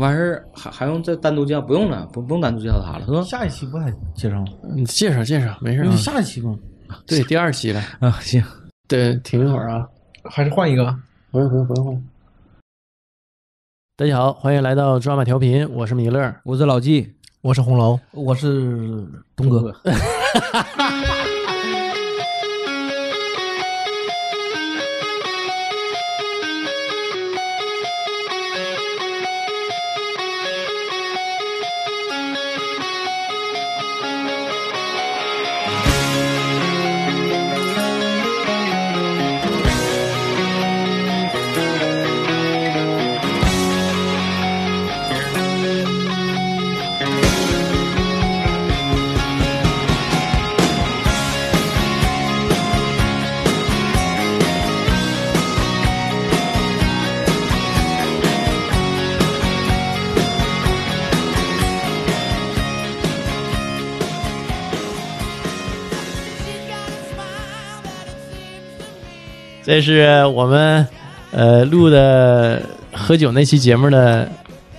[0.00, 1.60] 完事儿还还用再单独介绍？
[1.60, 3.22] 不用了，不不用单独介绍他了，是吧？
[3.22, 4.46] 下一期不还介绍吗？
[4.74, 5.96] 你介绍介绍，没事那就啊。
[5.96, 6.58] 下一期吗？
[7.06, 7.80] 对，第二期了。
[8.00, 8.42] 啊，行，
[8.88, 9.86] 对，停一会儿啊。
[10.24, 10.84] 还是换一个？
[11.30, 12.04] 不用不用不用换。
[13.96, 16.34] 大家好，欢迎来到抓马调频，我是米勒。
[16.42, 19.06] 我是老纪，我是红楼，我是
[19.36, 19.72] 东哥。
[69.70, 70.84] 这是我们
[71.30, 72.60] 呃录的
[72.92, 74.28] 喝酒那期节目的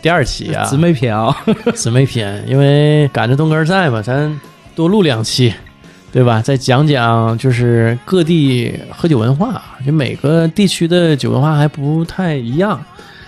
[0.01, 1.33] 第二期啊，姊妹篇啊，
[1.73, 4.37] 姊妹篇，因为赶着东哥在嘛，咱
[4.75, 5.53] 多录两期，
[6.11, 6.41] 对吧？
[6.41, 12.77] 再讲讲就是各地喝酒文化，就每个地区的酒文化还不太一样，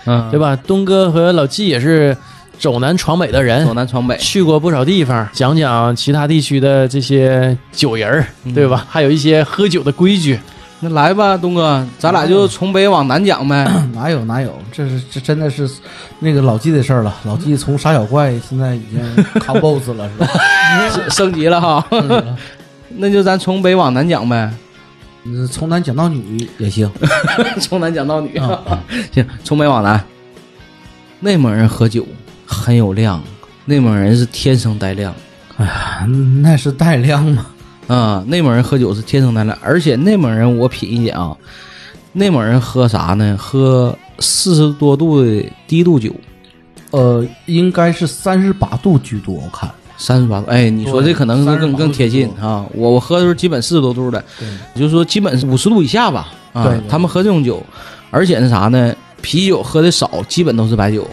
[0.04, 0.38] 嗯，对？
[0.38, 0.54] 吧？
[0.66, 2.14] 东哥和老纪也是
[2.58, 8.84] 走南闯北的人走，南闯北，去过不少地方，讲讲其他地区的这些酒人儿，对吧？
[8.86, 10.38] 还有一些喝酒的规矩。
[10.86, 13.64] 那来吧，东哥，咱俩就从北往南讲呗。
[13.94, 15.66] 哪有哪有，这是这真的是
[16.18, 17.16] 那个老纪的事儿了。
[17.24, 20.26] 老纪从杀小怪现在已经扛 BOSS 了，是吧？
[20.90, 21.86] 升 升级了哈，
[22.96, 24.52] 那就咱从北往南讲呗，
[25.24, 26.90] 嗯从男讲到女也行。
[27.62, 28.36] 从南讲到女。
[28.36, 28.60] 啊
[29.10, 29.98] 行，从北往南。
[31.20, 32.06] 内蒙人喝酒
[32.44, 33.22] 很有量，
[33.64, 35.14] 内蒙人是天生带量
[35.56, 36.06] 哎呀
[36.42, 37.46] 那是带量吗？
[37.86, 38.24] 啊。
[38.26, 41.36] 内蒙人喝酒是天生带量，而且内蒙人我品一点啊，
[42.12, 43.36] 内蒙人喝啥呢？
[43.38, 46.12] 喝四十多度的低度酒，
[46.90, 49.70] 呃，应该是三十八度居多，我看。
[49.96, 50.46] 三十八度。
[50.50, 52.66] 哎，你说这可能是更更贴近啊。
[52.74, 54.22] 我我喝的时候基本四十多度的，
[54.74, 56.32] 也就是说基本是五十度以下吧。
[56.52, 57.62] 啊，他们喝这种酒，
[58.10, 58.94] 而且是啥呢？
[59.22, 61.08] 啤酒喝的少，基本都是白酒。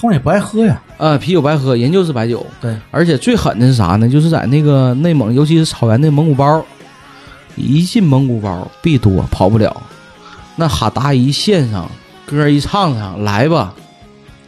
[0.00, 0.80] 他们也不爱喝呀。
[0.96, 2.44] 啊，啤酒白喝，人就是白酒。
[2.58, 4.08] 对，而且最狠的是啥呢？
[4.08, 6.64] 就是在那个内蒙，尤其是草原那蒙古包，
[7.54, 9.82] 一进蒙古包必多，跑不了。
[10.56, 11.90] 那哈达一献上，
[12.24, 13.74] 歌一唱上，来吧，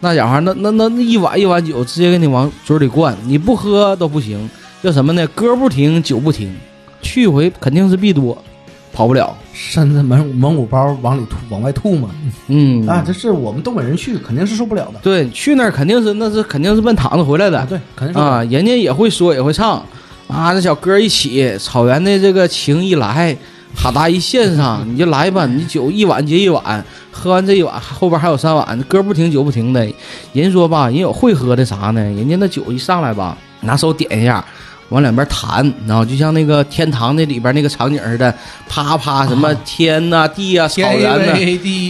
[0.00, 4.48] 那家伙那那那那一碗一碗酒直接给你往嘴里灌，你不喝都不行。
[4.82, 5.26] 叫什么呢？
[5.28, 6.54] 歌不停，酒不停，
[7.02, 8.36] 去回肯定是必多，
[8.92, 9.36] 跑不了。
[9.52, 12.08] 甚至蒙蒙古包往里吐，往外吐嘛。
[12.48, 15.00] 嗯啊，这是我们东北人去肯定是受不了的。
[15.02, 17.58] 对，去那儿肯定是那是肯定是奔躺子回来的。
[17.58, 18.20] 啊，对，肯定是。
[18.20, 19.76] 啊，人家也会说也会唱
[20.26, 23.36] 啊，那小歌一起，草原的这个情一来，
[23.76, 29.86] 哈达一献上，你就来吧，你酒一碗接一碗，喝完这一碗，后边还有三碗，歌不停酒不停的。
[30.32, 32.00] 人说吧，人有会喝的啥呢？
[32.00, 34.42] 人家那酒一上来吧，拿手点一下。
[34.92, 38.32] 往两边弹，然后就像那个天堂那里边那个场景似的，
[38.68, 41.32] 啪啪什么天呐、地啊、草原呐、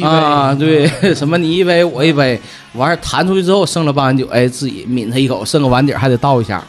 [0.07, 2.41] 啊，对， 什么你一杯我一杯，
[2.75, 6.63] 完事弹出去之后剩了半碗酒，哎，自己抿它一口，剩个碗底还得倒一下，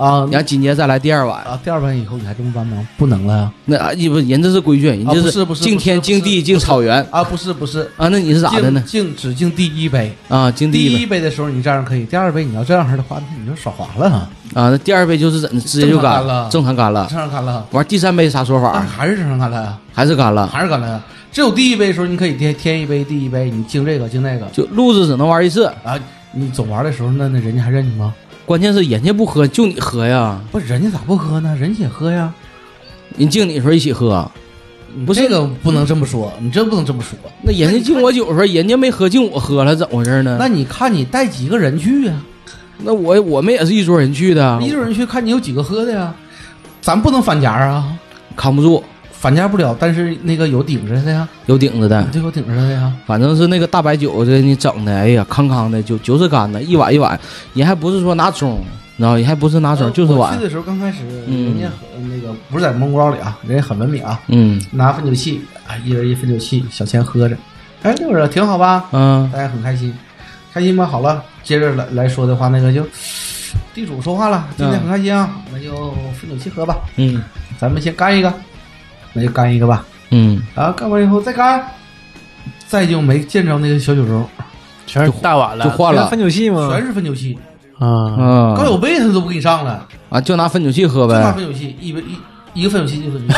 [0.00, 1.42] 啊然后紧接着再来第二碗。
[1.44, 1.60] 啊！
[1.62, 2.88] 第二碗以后你还这么办吗？
[2.96, 3.52] 不能了呀！
[3.66, 8.08] 那啊，不，人这是规矩，人啊家不是不是敬天敬地敬草原啊，不是不是，啊。
[8.08, 8.82] 那你是咋的呢？
[8.86, 14.16] 敬只敬第一杯，啊，敬第一杯的时候你这样可以，第二杯你要这样式的话，那你就耍滑了哈，
[14.54, 17.06] 啊，那第二杯就是怎的，直接就干了正常干了。
[17.10, 18.80] 正常干了，完第三杯啥说啊，法？
[18.80, 20.46] 还是正常干了呀，还是干了？
[20.46, 21.02] 还是干了呀。
[21.32, 25.98] 只有第一杯的时候，你可以添添一杯，第一杯你敬这个敬那个就路子只能玩一次，啊。
[26.32, 28.14] 你总玩的时候，那那人家还认你吗？
[28.50, 30.40] 关键是人家不喝，就你喝呀。
[30.50, 31.54] 不，人家咋不喝呢？
[31.54, 32.34] 人家也喝呀。
[33.16, 34.28] 人敬你的时候一起喝，
[35.06, 37.16] 不是这个不能这么说，你真不能这么说。
[37.44, 40.36] 那人家敬我酒的时候，人家没喝，敬我喝了，怎么回事呢？
[40.40, 42.20] 那你看你带几个人去呀？
[42.78, 46.12] 那我我们也是一桌人去的，一桌人去看你有几个喝的呀？
[46.80, 47.96] 咱不能反夹啊，
[48.34, 48.82] 扛不住，
[49.20, 52.90] 反价不了，但是那个有顶着的呀，有顶着的，这有顶着的呀。
[53.04, 57.20] 反正是那个大白酒这你整的，哎呀，康康的，就就是干的，一碗一碗，
[57.52, 58.46] 人还不是说拿盅，
[58.96, 60.38] 你知道，人还不是拿盅，就是碗。
[60.38, 61.44] 去，的时候刚开始，嗯。
[61.50, 64.58] 人家很那个不是在蒙古包里啊，人家很文明啊，嗯。
[64.70, 67.36] 拿分酒器啊，一人一分酒器，小钱喝着，
[67.82, 68.86] 哎，六人挺好吧？
[68.92, 69.28] 嗯。
[69.30, 69.92] 大家很开心，
[70.54, 70.86] 开心吧？
[70.86, 72.86] 好了，接着来来说的话，那个就
[73.74, 77.22] 地主说话了，今天很开心啊，那就分酒器喝吧，嗯。
[77.58, 78.32] 咱们先干一个，
[79.12, 79.84] 那就干一个吧。
[80.10, 81.64] 嗯，啊，干完以后再干，
[82.66, 84.24] 再就没见着那个小酒盅，
[84.86, 86.08] 全是大碗了，就换了。
[86.08, 86.68] 分酒器吗？
[86.72, 87.38] 全是分酒器，
[87.78, 88.54] 啊，啊。
[88.56, 92.00] 高脚杯他都不给你上了，啊，就拿分酒器喝就拿呗分酒器，一杯
[92.54, 93.34] 一一个分酒器一个分酒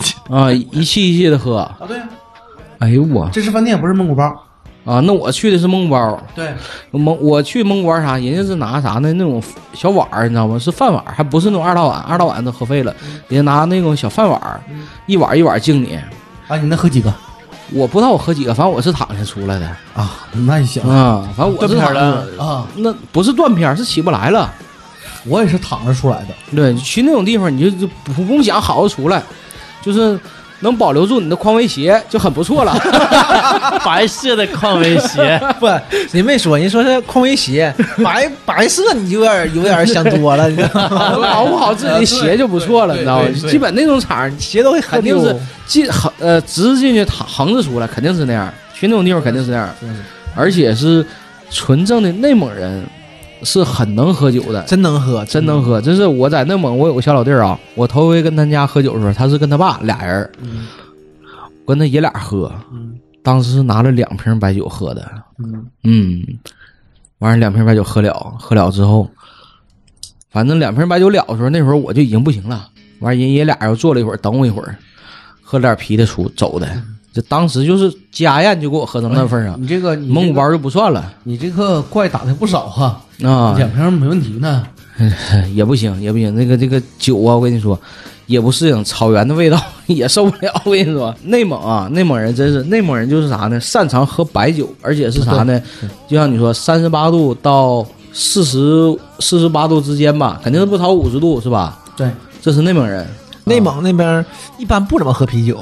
[0.00, 1.58] 器 啊，一气一气的喝。
[1.58, 2.08] 啊，对呀，
[2.80, 3.28] 哎呦我。
[3.32, 4.32] 这是饭店，不是蒙古包，
[4.84, 6.52] 啊，那我去的是蒙古包，对，
[6.90, 9.12] 蒙我去蒙古包啥，人家是拿啥呢？
[9.12, 9.42] 那种
[9.74, 10.58] 小碗儿，你知道吗？
[10.58, 12.94] 是饭碗儿，还不是那种二道碗，二道碗都喝废了，
[13.28, 14.60] 人家拿那种小饭碗儿，
[15.06, 15.98] 一碗一碗敬你。
[16.48, 17.12] 啊，你能喝几个
[17.70, 20.26] 我不知道我喝几个，反正我是躺下出来的啊？
[20.32, 24.52] 那你行啊，反正我是躺断片儿着，啊，那不是断片儿，是起不来了。
[25.24, 29.22] 我也是躺着出来的，对，去那种地方你就就不不用想好好出来，
[29.80, 30.18] 就是
[30.62, 32.74] 能保留住你的匡威鞋就很不错了。
[33.84, 35.68] 白色的匡威鞋，不，
[36.12, 37.72] 你没说，人说是匡威鞋，
[38.02, 41.16] 白白色你就有点有点想多了，你知道吗？
[41.20, 43.28] 保护好自己的鞋就不错了，你知道吗？
[43.50, 45.36] 基本那种场儿鞋都会肯定是
[45.66, 48.52] 进横呃直进去躺横着出来，肯定是那样。
[48.74, 49.68] 去那种地方肯定是那样，
[50.34, 51.06] 而且是
[51.50, 52.84] 纯正的内蒙人，
[53.44, 55.80] 是很能喝酒的，真能喝，真能喝。
[55.80, 60.30] 这是我在内蒙，我有个小老弟儿啊，我头回跟他家喝酒的时候，他是跟他爸俩人儿，
[61.66, 65.08] 跟他爷俩喝，嗯当时是拿了两瓶白酒喝的，
[65.38, 66.22] 嗯嗯，
[67.18, 69.08] 完事儿两瓶白酒喝了，喝了之后，
[70.30, 72.68] 反正两瓶白酒了的时候，那会儿我就已经不行了。
[72.98, 74.76] 完，人爷俩又坐了一会儿，等我一会儿，
[75.40, 76.66] 喝了点啤的出走的。
[77.12, 84.66] 这当时就是家宴就给我喝成那份儿上，你这个你蒙古包就不算了你这个怪打的不少哈，啊，两瓶没问题呢。
[85.54, 86.32] 也不行，也不行。
[86.34, 87.78] 那个这个酒啊，我跟你说，
[88.26, 90.52] 也不适应草原的味道， 也受不了。
[90.64, 93.58] 我跟你说，内蒙啊，内蒙人真是内蒙人就是啥呢？
[93.58, 95.60] 擅长喝白酒，而且是啥呢？
[96.06, 98.58] 就像你说，三十八度到四十
[99.18, 101.80] 四十八度之间吧，肯定是不超五十度，是吧？
[101.96, 102.08] 对，
[102.40, 103.06] 这是内蒙人。
[103.44, 104.24] 内蒙那边
[104.58, 105.58] 一般不怎么喝啤酒，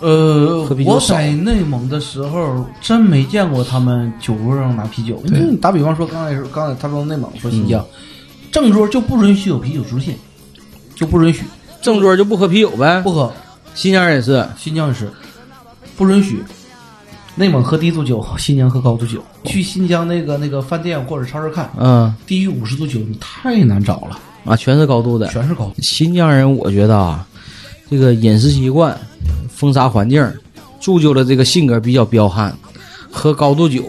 [0.00, 5.22] 呃我在内蒙的时候真没见过他们酒桌上拿啤酒。
[5.24, 7.84] 你打比方说，刚才说刚才他说内蒙说新疆，
[8.52, 10.14] 正桌就不允许有啤酒出现，
[10.94, 11.44] 就不允许
[11.80, 13.32] 正桌就不喝啤酒呗不，喝。
[13.74, 14.46] 新疆人也是。
[14.56, 15.10] 新疆也是
[15.96, 16.42] 不允许。
[17.38, 19.22] 内蒙喝低度酒，新疆喝高度酒。
[19.44, 25.26] 去新疆那个那个饭店或者超市看，嗯低于五十度酒你太难找了，啊，全是高度的。
[25.28, 25.74] 全是高度。
[25.82, 27.26] 新疆人，我觉得啊，
[27.90, 28.98] 这个饮食习惯、
[29.56, 30.22] 风沙环境，
[30.78, 32.54] 铸就了这个性格比较彪悍，
[33.10, 33.82] 喝高度酒，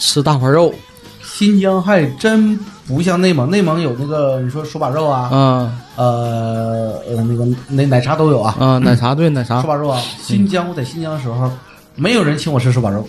[0.00, 0.74] 吃大块肉，
[1.22, 2.58] 新疆还真
[2.88, 10.02] 不像内蒙，内蒙有那个你说手把肉啊，嗯呃呃那个奶奶茶都有啊，啊，奶茶对奶茶手，把肉啊。
[10.20, 11.48] 新疆我在新疆的时候，
[11.94, 13.08] 没有人请我吃手把肉，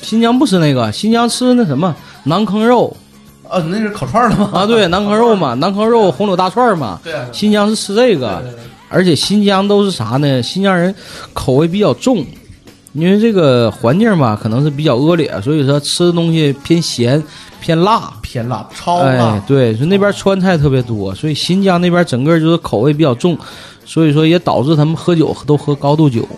[0.00, 1.94] 新疆不吃那个，新疆吃那什么
[2.24, 2.96] 馕坑肉
[3.48, 4.50] 啊，那是烤串的吗？
[4.52, 8.42] 啊，对，馕坑肉嘛， 馕坑肉、红柳大串嘛，对啊，新疆是吃这个，
[8.88, 10.42] 而且新疆都是啥呢？
[10.42, 10.94] 新疆人
[11.32, 12.24] 口味比较重，
[12.92, 17.22] 因为这个环境吧，可能是比较恶劣，所以说吃的东西偏咸、
[17.60, 18.12] 偏辣。
[18.22, 23.38] 偏辣，超哎辣，，对，所以那边川菜特别多，所以新疆那边整个就是口味比较重，
[23.84, 26.28] 所以说也导致他们喝酒都喝高度酒。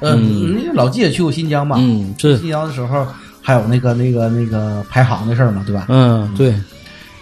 [0.00, 3.06] 嗯，那老季也去过新疆嘛，嗯，是，新疆的时候
[3.40, 5.86] 还有那个那个那个排行的事儿嘛，对吧？
[5.88, 6.52] 嗯，对，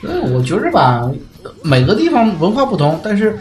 [0.02, 1.10] 嗯，我觉着吧，
[1.62, 3.38] 每个地方文化不同，但是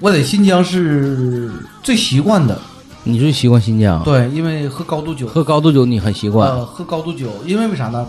[0.00, 1.50] 我在新疆是
[1.82, 2.56] 最习惯的。
[3.04, 8.06] 你最习惯新疆，对，因为喝高度酒，喝高度酒你很习惯呃，喝高度酒，因为为啥呢？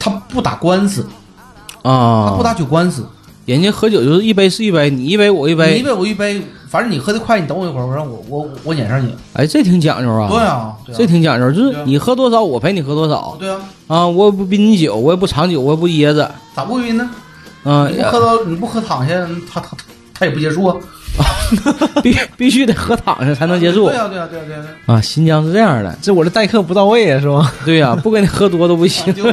[0.00, 1.06] 他不打官司
[1.82, 2.42] 啊，他啊不。
[2.42, 3.06] 打酒官司，
[3.46, 9.14] 人家喝酒就是一杯是一杯，你一杯我一杯你一杯，我一杯，反正你喝的快，你等我一会儿，我让我我我撵上你。
[9.34, 10.28] 哎，这挺讲究啊。
[10.28, 17.08] 对啊，对啊这挺讲究，就是你喝多少我陪你喝多少对啊，啊，我也不逼你酒，我也不藏酒，我也不掖着，咋不晕呢？
[17.62, 19.14] 啊，你不喝到你不喝躺下，
[19.48, 19.76] 他他他
[20.14, 20.76] 他也不结束啊。
[22.02, 25.00] 必必须得喝躺下才能结束对啊，对啊，对啊，对啊，对啊啊。
[25.00, 27.50] 新疆是这样的，这我这待客不到位啊，是吗？
[27.64, 29.12] 对呀、不跟你喝多都不行。
[29.14, 29.24] 就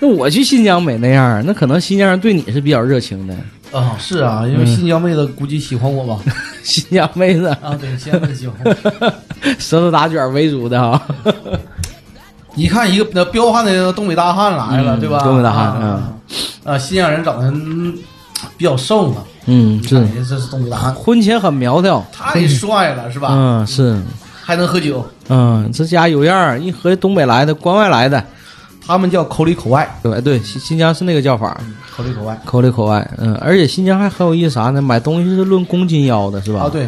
[0.00, 3.34] 那我去新疆没那样，那可能新疆人对你是比较热情的，
[3.78, 6.22] 啊，是啊，因为新疆妹子估计喜欢我吧？
[6.64, 9.12] 新疆妹子啊，对，新疆妹子喜欢我。
[9.58, 11.00] 舌头打卷为主的啊。
[12.54, 15.18] 一看一个那彪悍的东北大汉来了，嗯对吧？
[15.20, 16.12] 东北大汉啊，
[16.64, 17.94] 啊，新疆人长得嗯
[18.56, 23.28] 比较瘦嘛，嗯，是这是东北大汉，婚前很苗条，太帅了，是吧？
[23.32, 23.98] 嗯是，
[24.42, 28.22] 还能喝酒，嗯这家有样儿，一合计东北来的，关外来的，
[28.86, 31.58] 他们叫口里口外，对对，新新疆是那个叫法，
[31.96, 34.82] 口里口外口里口外，嗯，而且新疆还很有意思啥呢？
[34.82, 36.60] 买东西是论公斤要的，是吧？
[36.64, 36.86] 啊，，对，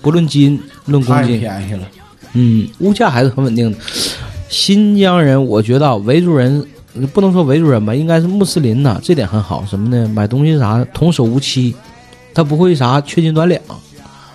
[0.00, 1.80] 不论斤，论公斤，便宜了。
[2.32, 3.78] 嗯，物价还是很稳定的。
[4.48, 6.64] 新疆人，我觉得啊维族人
[7.12, 9.64] 不能说维族人吧，应该是穆斯林呐，这点很好。
[9.68, 10.08] 什么呢？
[10.08, 11.74] 买东西啥童叟无欺，
[12.34, 13.60] 他不会啥缺斤短两。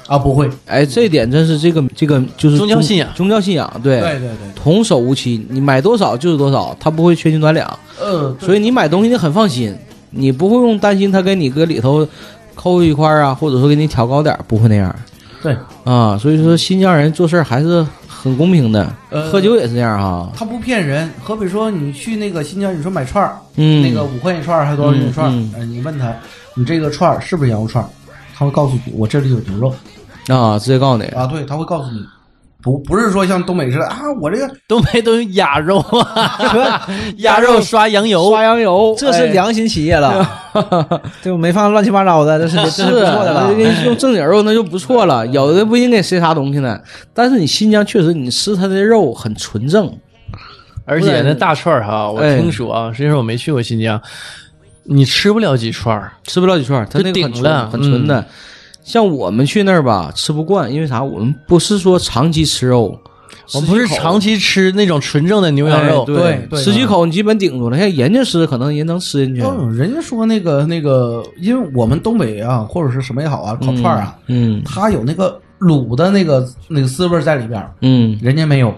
[0.07, 7.67] 啊，不会，哎，这一点真是这个这个就是宗教信仰宗教信仰，对，对对对，童叟无欺，你买多少就是多少，他不会缺斤短两，
[7.99, 9.75] 嗯，所以你买东西你很放心，
[10.11, 12.07] 你不会用担心他给你搁里头
[12.53, 14.95] 抠一块儿啊，或者说给你调高点儿，不会那样
[15.41, 16.15] 对，啊。
[16.15, 20.31] 所以说新疆人做事儿还是很公平的，呃喝酒也是这样哈。
[20.35, 21.09] 他不骗人。
[21.19, 25.31] 好比说你去那个新疆，你说买串儿，嗯，那个五块钱串儿还是多少钱一串儿？
[25.33, 26.13] 嗯呃，你问他，
[26.55, 27.87] 你这个串儿是不是羊肉串儿？
[28.35, 29.73] 他会告诉你，我这里有牛肉
[30.35, 31.99] 啊，直接告诉你，啊，对，他会告诉你，
[32.61, 40.27] 不不是说像东北似的啊，我这个 东北都用鸭肉啊，鸭肉刷羊油， 刷羊油，这是良心企业了，
[41.21, 41.37] 对吧？
[41.37, 43.53] 没放乱七八糟的，这是 这是是不错的了。
[43.53, 46.79] 给你用正经肉那就不错了，有的不一定给塞啥东西呢。
[47.13, 49.89] 但是你新疆确实，你吃它的肉很纯正，
[50.85, 54.01] 而且那大串儿哈，我哎听说啊，实际上我没去过新疆，
[54.85, 58.25] 你吃不了几串儿，吃不了几串儿，它那个很纯很纯的。
[58.83, 61.01] 像我们去那儿吧，吃不惯，因为啥？
[61.03, 62.99] 我们不是说长期吃肉，
[63.53, 67.77] 我们不是长期吃那种纯正的牛羊肉哎，对对，对十几口你基本顶住了。
[67.79, 69.41] 像人家吃，可能人能吃进去。
[69.41, 78.71] 嗯，人家说那个那个，因为我们东北啊，或者是什么也好啊，烤串儿啊，嗯它有那个卤的那个那个滋味儿在里边儿，嗯，人家没有，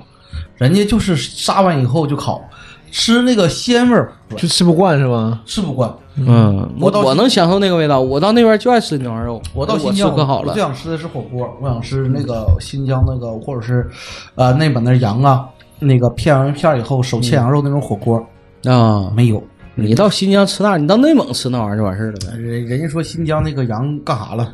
[0.56, 2.42] 人家就是杀完以后就烤，
[2.91, 5.41] 吃那个鲜味儿就吃不惯是吧？
[5.46, 5.94] 吃不惯。
[6.20, 8.01] 嗯，我我能享受那个味道。
[8.01, 10.62] 我到那边就爱吃牛羊肉，我到新疆，可好了我最。
[10.62, 13.88] 想吃的是火锅，我想吃那个新疆那个，或者是
[14.36, 15.46] 呃内蒙那羊啊，
[15.79, 18.17] 那个片完片以后手切羊肉那种火锅，
[18.65, 19.41] 啊，没有。
[19.75, 22.36] 你到新疆吃那，你到内蒙吃那玩意儿就完事儿了呗。
[22.36, 24.51] 人人家说新疆那个羊干啥了？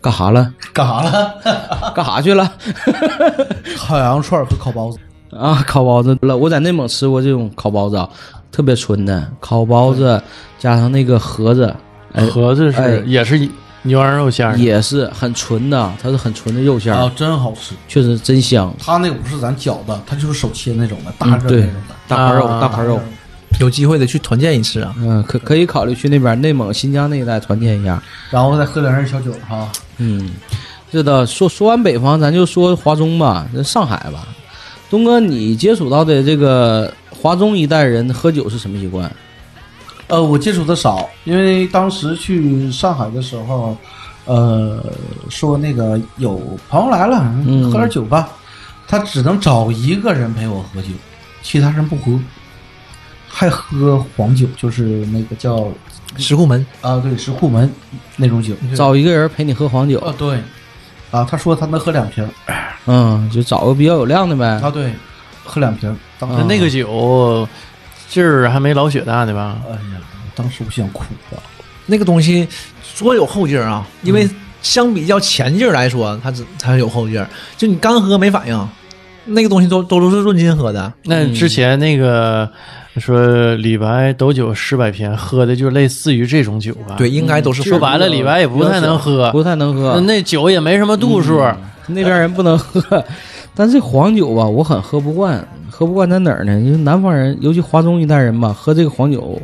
[0.00, 0.52] 干啥了？
[0.72, 1.34] 干啥了？
[1.94, 2.52] 干啥去了？
[3.76, 4.98] 烤羊肉串和烤包子。
[5.38, 6.36] 啊，烤包子了。
[6.36, 8.08] 我在内蒙吃过这种烤包子啊，
[8.50, 10.22] 特别纯的烤包子，
[10.58, 11.74] 加上那个盒子，
[12.12, 13.48] 哎，盒子哎是也是
[13.82, 17.74] 牛羊肉馅儿，也是很纯的，它是很纯的肉馅儿，啊，真好吃。
[17.88, 18.72] 确实真香。
[18.78, 21.94] 它那个不是咱饺子，它就是手切那种的，大对那种的。
[22.06, 23.00] 大盘肉，啊大盘肉，
[23.58, 24.94] 有机会得去团建一次啊！
[24.98, 28.02] 嗯，可可以考虑去那边内蒙、新疆那一带团建一下。
[28.30, 29.68] 然后再喝两瓶小酒哈。
[29.98, 30.30] 嗯，
[30.92, 31.26] 是的。
[31.26, 34.28] 说说完北方，咱就说华中吧，那上海吧。
[34.92, 39.10] 东哥，你接触到的这个华中一代人喝酒是什么习惯？
[40.08, 43.74] 呃，我接触的少，因为当时去上海的时候，
[44.26, 44.84] 呃，
[45.30, 47.70] 说那个有朋友来了，嗯。
[47.70, 48.28] 喝点酒吧，
[48.86, 50.88] 他只能找一个人陪我喝酒，
[51.40, 52.20] 其他人不喝，
[53.26, 55.72] 还喝黄酒，就是那个叫
[56.18, 56.66] 石库门。
[56.82, 57.72] 啊，对，石库门
[58.16, 58.54] 那种酒。
[58.76, 60.38] 找一个人陪你喝黄酒，啊，对，
[61.12, 62.28] 啊，他说他能喝两瓶，
[62.86, 64.58] 嗯，就找个比较有量的呗。
[64.60, 64.92] 啊，对，
[65.44, 65.96] 喝两瓶。
[66.18, 67.46] 当时啊那个酒
[68.08, 69.58] 劲儿还没老雪大呢吧？
[69.68, 70.00] 哎呀，
[70.34, 71.38] 当时我想哭啊。
[71.86, 72.48] 那个东西
[72.82, 74.28] 说有后劲儿啊，因为
[74.62, 77.28] 相比较前劲儿来说，它只它有后劲儿。
[77.56, 78.68] 就你刚喝没反应，
[79.24, 80.92] 那个东西都都都是论斤喝的。
[81.04, 82.48] 那之前那个
[82.98, 86.96] 说李白斗酒诗百篇，喝的就类似于这种酒吧？
[86.98, 91.42] 对，，应该都是说白了，李白也不太能喝，不太能喝那，酒也没什么度数。
[91.88, 93.04] 那边人不能喝。
[93.54, 96.58] 但这黄酒吧，我很喝不惯，喝不惯在哪儿呢？
[96.60, 99.38] 因为南方人，尤其华中一带人吧，喝这个黄酒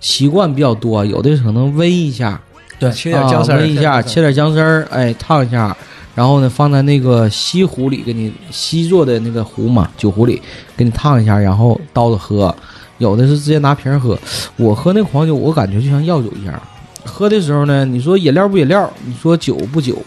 [0.00, 2.40] 习惯比较多，有的可能煨一下，
[2.78, 5.76] 对，切点姜丝儿一下，切点姜丝儿，哎，烫一下，
[6.16, 10.42] 然后呢放在那个锡壶里，给你锡做的那个壶嘛，酒壶里
[10.76, 12.52] 给你烫一下，然后倒着喝。
[12.98, 14.18] 有的是直接拿瓶儿喝，
[14.56, 16.58] 我喝那黄酒，我感觉就像药酒一样。
[17.04, 20.02] 喝的时候呢，你说饮料不饮料，你说酒不酒，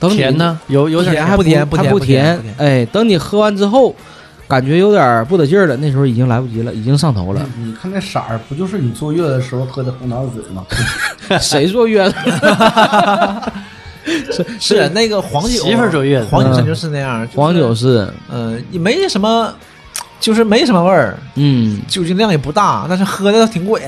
[0.00, 0.58] 等你甜呢？
[0.68, 3.94] 有有点甜还不甜不还不甜不甜不甜哎，等你喝完之后，
[4.48, 7.46] 感觉有点不得劲儿了，那时候已经来不及了，已经上头了。
[7.58, 10.64] 你看那色儿，不就是你坐月子的时候喝的红糖水吗？
[11.38, 12.16] 谁坐月子？
[14.32, 17.26] 是是那个黄酒，媳妇儿坐月子黄酒真就是那样。
[17.34, 19.52] 黄酒，是，嗯，也没什么，
[20.20, 23.86] 就是没什么味儿，嗯，酒精量也不大，但是喝的挺过瘾。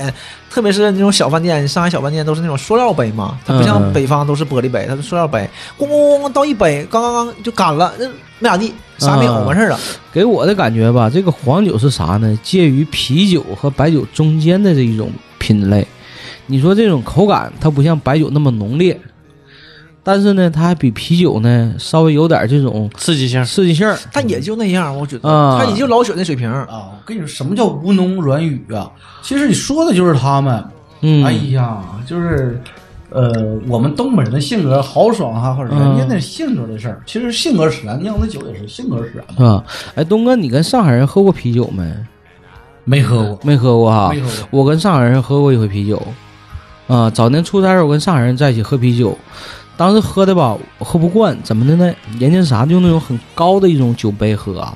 [0.49, 8.07] 特别是那种小饭店，上海小饭店都是那种塑料杯嘛，它不像嗯北方都是玻璃杯，它是塑料杯，咣咣咣倒一杯，刚刚刚就干了，那
[8.39, 9.79] 没咋地，啥没有，嗯完事儿了。
[10.11, 12.39] 给我的感觉吧，这个黄酒是啥呢？
[12.41, 15.85] 介于啤酒和白酒中间的这一种品类。
[16.47, 18.99] 你说这种口感，它不像白酒那么浓烈，
[20.07, 23.43] 但是呢，它还比啤酒呢稍微有点这种刺激性。
[23.43, 23.97] 刺激性儿。
[24.13, 26.49] 但也就那样，我觉得，啊它也就老雪那水平。
[26.49, 28.89] 啊，我跟你说，什么叫吴侬软语啊？
[29.21, 30.63] 其实你说的就是他们。
[31.01, 32.57] 嗯，哎呀，就是，
[33.09, 33.29] 呃，
[33.67, 39.45] 我们东北人的性格豪爽哈，或者人家那性格的事儿，其实性格使然，酿的酒也是性格使然的。
[39.45, 39.61] 啊，
[39.95, 41.83] 哎，东哥，你跟上海人喝过啤酒没？
[42.85, 44.21] 没喝过，没喝过哈没。
[44.21, 44.47] 喝过。
[44.51, 46.01] 我跟上海人喝过一回啤酒，
[46.87, 49.17] 啊，早年出差时候我跟上海人在一起喝啤酒，
[49.77, 51.93] 当时喝的吧，我喝不惯，怎么的呢？
[52.19, 54.73] 人家啥用那种很高的一种酒杯喝啊，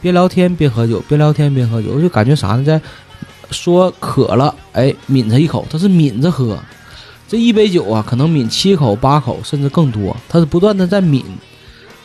[0.00, 2.64] 边聊天边喝酒，边聊天边喝酒，我就感觉啥呢？
[2.64, 2.80] 在
[3.50, 6.58] 说渴了，哎，抿着一口，他是抿着喝。
[7.28, 11.22] 这一杯酒啊，可能抿七口、八口，甚至更多，他是不断的在抿。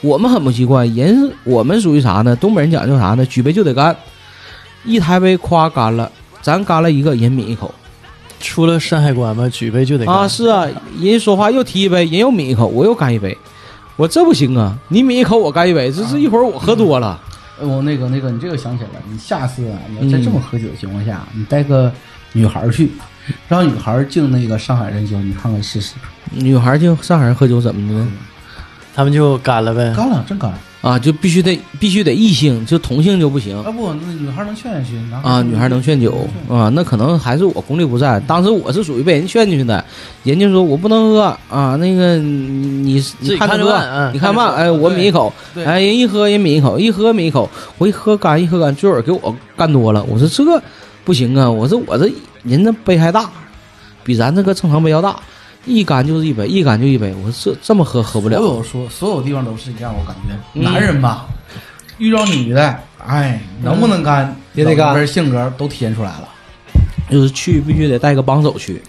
[0.01, 2.35] 我们很不习惯，人我们属于啥呢？
[2.35, 3.25] 东北人讲究啥呢？
[3.27, 3.95] 举杯就得干，
[4.83, 7.73] 一抬杯夸干了，咱干了一个，人抿一口
[8.41, 10.27] 出了山海关嘛，举杯就得干啊。
[10.27, 10.67] 是啊，
[10.99, 13.37] 人说话又提一杯，人又抿一口，我又干一杯，
[13.95, 14.77] 我这不行啊！
[14.89, 17.17] 你抿一口，我干一杯，这是一会儿我喝多了。
[17.59, 21.91] 我那个那个，你这个想起来了，你下次啊，你要在这么喝酒的情况下，你带个
[22.33, 22.91] 女孩儿去，
[23.47, 25.93] 让女孩儿敬那个上海人酒，你看看试试。
[26.31, 28.11] 女孩敬上海人喝酒怎么的呢？
[28.95, 29.93] 他们就干了呗。
[29.95, 30.51] 干了，真干。
[30.81, 34.95] 啊，就必须得必须得异性，就同性就不行啊不，那女孩能劝下去。
[35.11, 35.41] 男啊。
[35.43, 38.19] 女孩能劝酒啊，那可能还是我功力不在。
[38.21, 39.85] 当时我是属于被人劝进去的，
[40.23, 47.47] 人家说我不能喝啊，那个你你看着己看着办你看嘛，哎，我抿一口，对哎，人一喝人抿一口，一喝抿一口，
[47.77, 50.63] 我一喝干一喝干，最后给我干多了，我说这
[51.05, 52.11] 不行啊，我说我这
[52.43, 53.29] 人这杯还大，
[54.03, 55.15] 比咱这个正常杯要大。
[55.65, 57.13] 一干就是一杯，一干就一杯。
[57.23, 58.47] 我说这这么喝喝不了所。
[58.55, 61.27] 有说所有地方都是一样，我感觉、嗯男人吧，
[61.97, 62.75] 遇到女的，
[63.05, 66.27] 哎，能不能干也得干性格都体现出来了
[67.09, 68.81] 就是去必须得带个帮手去，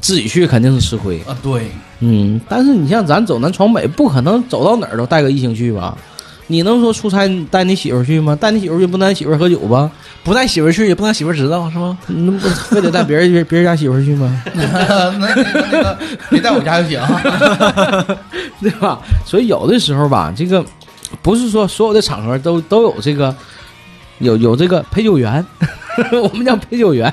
[0.00, 1.18] 自己去肯定是吃亏。
[1.26, 1.36] 啊。
[1.42, 5.98] 对，嗯，但是你像咱走南闯北，不可能走到哪儿都带个异性去吧？
[6.46, 8.36] 你能说出差带你媳妇儿去吗？
[8.36, 9.90] 带你媳妇儿去不能带媳妇儿喝酒吧？
[10.22, 11.96] 不带媳妇儿去，也不能让媳妇儿知道，是吗？
[12.06, 14.42] 那不非得带别人别人家媳妇儿去吗？
[14.54, 15.98] 那那个那个，
[16.30, 17.00] 别带我家就行。
[18.60, 19.00] 对吧？
[19.24, 20.64] 所以有的时候吧，这个
[21.22, 23.34] 不是说所有的场合都都有这个
[24.18, 25.44] 有有这个陪酒员，
[26.12, 27.12] 我们叫陪酒员，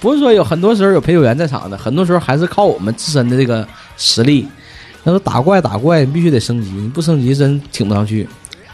[0.00, 3.66] 不是说有很多时候有陪酒员在场的，很多时候还是靠我们自身的这个
[3.96, 4.46] 实力。
[5.04, 8.28] 要说打怪打怪，你必须得升级，你不升级真挺不上去。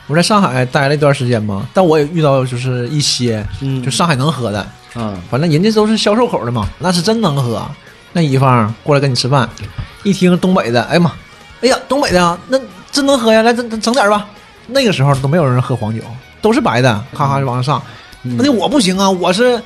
[0.06, 4.60] 我在上海待了一段时间嘛，但我也遇到就是一些嗯就上海能喝的，
[4.94, 7.66] 啊，反正人家都是销售口的嘛，那是真能喝。
[8.12, 9.48] 那乙方过来跟你吃饭，
[10.02, 11.12] 一听东北的，哎呀妈，
[11.62, 12.58] 哎呀，东北的啊，那
[12.92, 14.26] 真能喝呀，来整整整点吧。
[14.66, 16.02] 那个时候都没有人喝黄酒，
[16.40, 17.82] 都是白的，咔咔就往上上。
[18.22, 19.60] 嗯那我不行啊，我是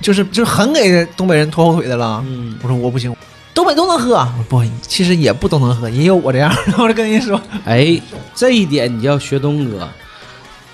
[0.00, 2.22] 就是就是很给东北人拖后腿的了。
[2.26, 3.14] 嗯我说我不行，
[3.52, 6.50] 东北都能喝，我说不，其实也不都能喝，也有我这样。
[6.66, 8.00] 的我就跟人说，哎，
[8.34, 9.88] 这一点你就要学东哥。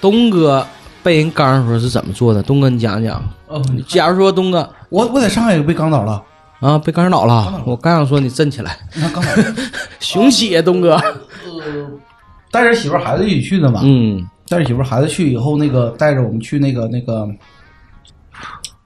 [0.00, 0.64] 东哥
[1.02, 2.42] 被人刚的时候是怎么做的？
[2.42, 3.22] 东哥，你讲讲。
[3.48, 6.22] 哦，假如说东哥我我在上海也被刚倒了，
[6.60, 9.54] 啊被刚倒了了，我刚想说你站起来，那刚倒了。
[9.98, 10.94] 雄起啊，东哥。
[10.94, 11.90] 呃，
[12.50, 13.80] 带着媳妇孩子一起去的嘛。
[13.82, 17.26] 嗯，带着媳妇孩子去以后，那个带着我们去那个那个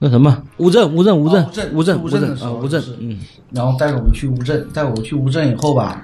[0.02, 2.82] 那什么，乌镇，乌镇，乌镇啊乌镇，乌镇，乌乌镇。
[2.98, 3.18] 嗯
[3.52, 6.02] 然后带着我们去乌镇，带我去乌镇以后吧，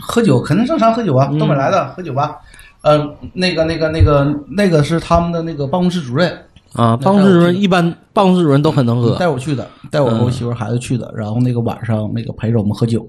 [0.00, 2.36] 喝酒肯定正常喝酒啊，嗯东北来的喝酒吧。
[2.82, 6.36] 呃，那个那个那个那个是他们的那个办公室主任
[6.72, 7.82] 啊，办公室主任一般
[8.12, 9.14] 办公室主任都很能喝。
[9.16, 11.08] 带我去的，带我和我媳妇儿孩子去的。
[11.14, 13.06] 然后那个晚上那个陪着我们喝酒，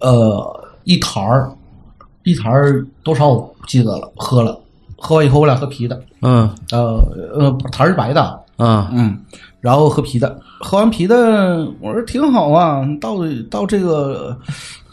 [0.00, 1.48] 呃，一坛儿
[2.24, 4.58] 一坛儿多少我不记得了，喝了，
[4.96, 7.00] 喝完以后我俩喝啤的，嗯呃
[7.34, 9.18] 呃，坛儿是白的，啊嗯，
[9.60, 12.86] 然后喝啤的，喝完啤的，我说挺好啊。
[13.00, 13.16] 到
[13.50, 14.36] 到这个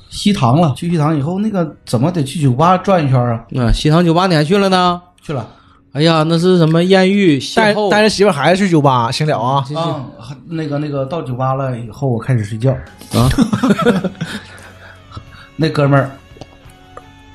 [0.10, 3.43] 西塘了，去西塘以后，那个怎么得去酒吧转一圈啊？
[3.58, 5.01] 啊，西塘酒吧你还去了呢？
[5.21, 5.45] 去了
[5.93, 7.73] 哎呀，那是什么艳遇带？
[7.89, 9.65] 带着媳妇孩子去酒吧，行了啊。
[9.75, 10.06] 啊，
[10.47, 12.71] 那个那个到酒吧了以后，我开始睡觉。
[13.13, 13.30] 啊，
[15.56, 16.12] 那哥们儿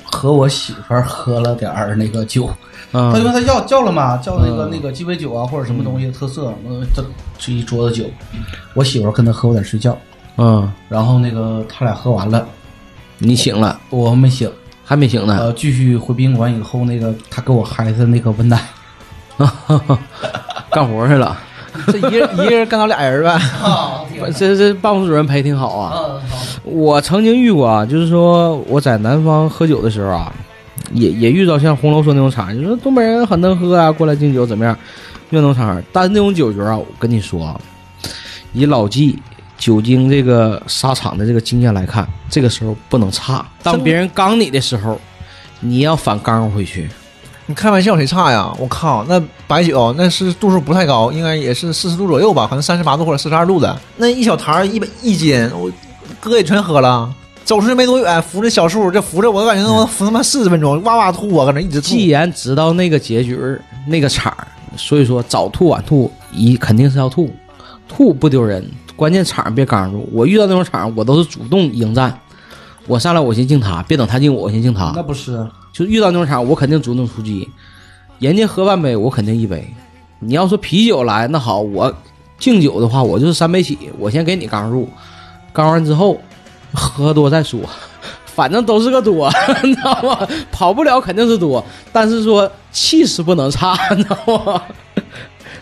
[0.04, 2.50] 和我媳妇儿喝了点儿那个酒，
[2.92, 7.04] 啊他就问他要叫了嘛，叫那个嗯那个鸡尾酒啊或者什么东西的特色，嗯，这
[7.38, 8.04] 这一桌子酒，
[8.74, 9.96] 我媳妇儿跟他喝我在睡觉，
[10.36, 12.46] 嗯，然后那个他俩喝完了，
[13.18, 13.78] 你醒了。
[13.90, 14.50] 我没醒。
[14.84, 15.36] 还没醒呢？
[15.38, 18.60] 呃，继续回宾馆以后，那个他给我孩子那个温奶，
[20.68, 21.38] 干活去了。
[21.86, 23.30] 这一人 一个人干到俩人呗。
[23.62, 24.02] 啊，
[24.36, 25.94] 这这办公室主任陪挺好啊。
[25.94, 26.18] 啊，
[26.64, 30.32] 我曾经遇过啊，就是说我在南方喝酒的时候啊，
[30.92, 34.76] 也也遇到像红楼说那种场合，就说东北人很能喝啊，过来敬酒怎么样？
[35.30, 37.60] 遇到那种场，但是那种酒局啊，我跟你说啊，
[38.52, 39.16] 以老纪
[39.56, 43.46] 酒精这个沙场的这个经验来看，这个时候不能差。
[43.62, 45.00] 当别人刚你的时候，
[45.60, 46.88] 你要反刚回去。
[47.46, 48.52] 你开玩笑谁差呀？
[48.58, 53.76] 我靠，那白酒那是度数不太高，应该也是四十度左右吧，可能三十八度或者四十二度的。
[53.96, 55.70] 那一小坛儿一百一斤，我
[56.20, 57.12] 哥也全喝了。
[57.44, 61.88] 走出去没多远，扶着小树，这扶着我感觉能扶他妈四十分钟，哇哇吐啊，搁那一直吐。
[61.88, 67.28] 既然知道那个结局儿那个场儿，所以说早吐晚吐，一肯定是要吐，
[67.88, 70.08] 吐不丢人，关键场儿别刚住。
[70.12, 72.16] 我遇到那种场儿，我都是主动迎战，
[72.86, 75.02] 我上来我先敬他，别等他敬我，我先敬他那。
[75.02, 77.48] 不是啊就遇到那种场，我肯定主动出击。
[78.18, 79.68] 人家喝半杯，我肯定一杯。
[80.18, 81.92] 你要说啤酒来，那好，我
[82.38, 84.88] 敬酒的话，我就是三杯起，我先给你刚入，
[85.52, 86.20] 刚完之后
[86.72, 87.60] 喝多再说，
[88.24, 89.30] 反正都是个多，
[89.62, 90.28] 你知道吗？
[90.50, 94.62] 跑不了肯定是多，但是说气势不能差， 你知道吗？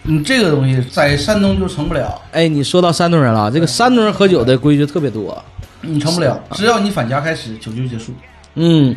[0.03, 5.37] 你这个东西在山东就成不了，哎，你说到山东人了，这个山东人喝酒的规矩特别多。
[5.81, 6.41] 你成不了。
[6.53, 8.13] 只要你返家开始，酒就结束。
[8.55, 8.93] 嗯，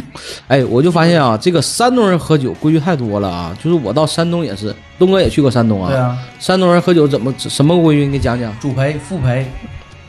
[0.47, 3.55] 哎，我就发现啊，这个山东人喝酒规矩太多了啊。
[3.63, 5.89] 就是我到山东也是，东哥也去过山东啊。
[5.89, 8.05] 对啊，山东人喝酒怎么什么规矩？
[8.05, 8.57] 你给讲讲。
[8.59, 9.45] 主陪、副陪，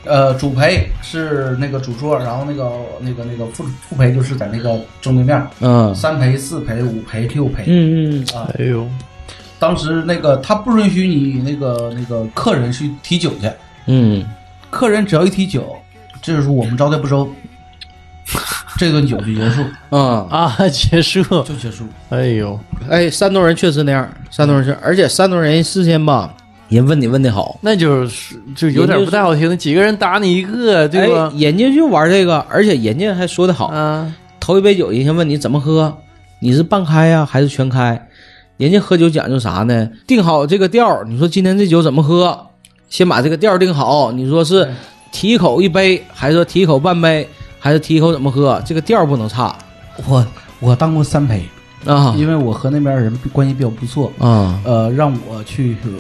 [0.05, 7.65] 呃，主陪是那个主桌，然后那个那个那个副副陪就是在那个正对面，嗯三陪、四陪、五陪、六陪。
[7.67, 8.89] 嗯嗯啊，哎呦，
[9.59, 13.49] 当时那个他不允许你那个那个客人去提酒去，
[13.87, 14.25] 嗯，
[14.71, 15.77] 客人只要一提酒，
[16.21, 17.31] 这就是我们招待不周，
[18.77, 21.85] 这顿酒就结束，嗯，啊，结束，就结束。
[22.11, 22.59] 哎呦，
[22.91, 26.35] 哎，山东人确实那样，山东人是，而且山东人事先吧，
[26.73, 31.41] 人问你问的好，那就是就有点不太好听，几个人打你一个，对吧哎？
[31.41, 35.95] 人家就玩这个，而且人家还说的好，啊，头一杯酒，人家问你怎么喝，
[36.41, 38.09] 你是半开呀、还是全开？
[38.57, 39.89] 人家喝酒讲究啥呢？
[40.07, 42.47] 定好这个调儿，你说今天这酒怎么喝？
[42.89, 44.13] 先把这个调儿定好。
[44.13, 44.69] 你说是
[45.11, 48.63] 提一口一杯，还是说提一口半杯，还是提一口怎么喝？
[48.65, 49.57] 这个调儿不能差
[50.07, 50.25] 我
[50.61, 51.43] 我当过三陪，
[51.87, 55.91] 啊因为我和那边人关系比较不错，啊呃，让我去、呃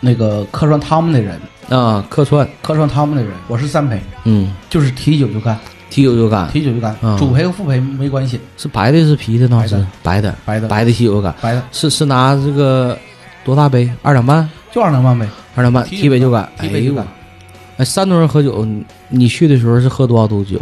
[0.00, 2.04] 那个客串他们的人，啊！
[2.08, 9.66] 客串，客串他们的人，我是三陪，嗯，就是提酒就干，提酒就干，提酒就干，嗯主陪和副陪没关系，是白的，是啤的呢？
[9.66, 9.84] 是。
[10.02, 10.68] 白的，白的。
[10.68, 10.92] 白的。
[10.92, 11.62] 啤酒就干，白的。
[11.72, 12.98] 是是拿这个
[13.44, 13.90] 多大杯？
[14.02, 17.06] 二两半，就二两半呗，二两半，提提杯就干，提杯就干。
[17.76, 20.60] 哎，山东人喝酒，你你去的时候是喝多少度酒？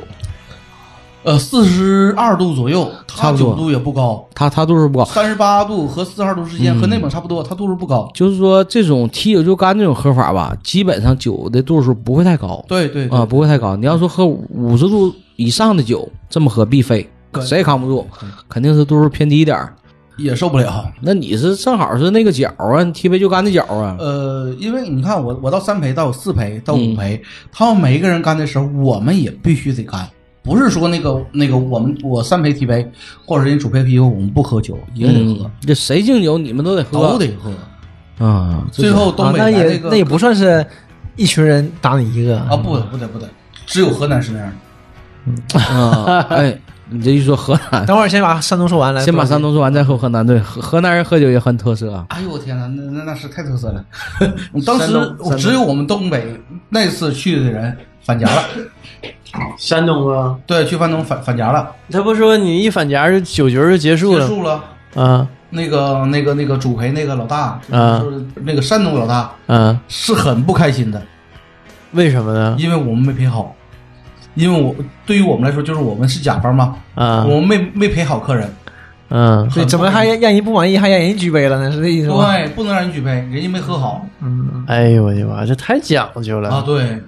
[1.28, 6.80] 呃，四十二度左右，它酒度也不高，它它度数不高，三十八度和四十二度之间，嗯。
[6.80, 8.10] 和内蒙差不多，它度数不高。
[8.14, 12.64] 就是说这种提酒就干这种喝法吧，基本上酒的度数不会太高。
[12.66, 13.18] 对对对。
[13.18, 13.76] 啊，不会太高。
[13.76, 17.06] 你要说喝五十度以上的酒，这么喝必废，
[17.42, 18.06] 谁也扛不住，
[18.48, 19.74] 肯定是度数偏低一点儿。
[20.16, 20.84] 也受不了。
[21.00, 26.96] 那你是正好是那个角啊，你提杯就干的角啊，呃，因为你看我我到三陪到四陪到五嗯。
[26.96, 30.08] 陪，他们每一个人干的时候，我们也必须得干，
[30.42, 32.90] 不是说那个那个我们我三陪提杯
[33.26, 38.24] 或者人主陪啤酒，我们不喝酒也得喝嗯，这谁敬酒你们都得喝，都得喝。
[38.24, 38.66] 啊。
[38.72, 40.64] 最后东啊，北那来那个也那也不算是
[41.16, 43.28] 一群人打你一个啊，不得不得不得，
[43.66, 44.52] 只有河南是那样
[45.52, 45.60] 的。
[45.60, 50.26] 啊，哎，你这一说河南，等会儿先把山东说完，来先把山东说完再说河南。
[50.26, 52.06] 对，河河南人喝酒也很特色啊。
[52.08, 53.84] 哎呦我天哪，那那那是太特色了！
[54.64, 54.94] 当时
[55.36, 58.42] 只有我们东北那次去的人返家了，
[59.56, 64.26] 山东啊，对，去山东返返家了，他不说你一返家就酒局就结束了？
[64.26, 64.64] 结束了。
[64.94, 65.26] 啊。
[65.50, 68.00] 那个那个那个主陪那个老大，啊。
[68.00, 69.80] 就是那个山东老大啊？
[69.88, 71.02] 是很不开心的，
[71.92, 72.54] 为什么呢？
[72.58, 73.54] 因为我们没陪好，
[74.34, 74.74] 因为我
[75.06, 77.24] 对于我们来说，就是我们是甲方嘛，啊。
[77.24, 78.52] 我们没没陪好客人，
[79.08, 81.72] 嗯对，怎么还让人不满意，还让人举杯了呢？
[81.72, 82.30] 是这意思吗？
[82.30, 84.04] 对，不能让人举杯，人家没喝好。
[84.20, 86.50] 嗯，哎呦我的妈，这太讲究了。
[86.50, 87.02] 啊，对，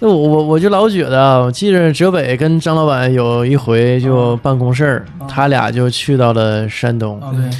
[0.00, 7.20] 那我我我就老觉得啊，我记着哲北跟张老板有一回就办公事儿，啊他俩就去到了山东。
[7.20, 7.58] 啊对，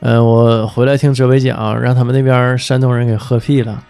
[0.00, 3.82] 嗯、我回来听哲北讲，让他们那边山东人给喝屁了。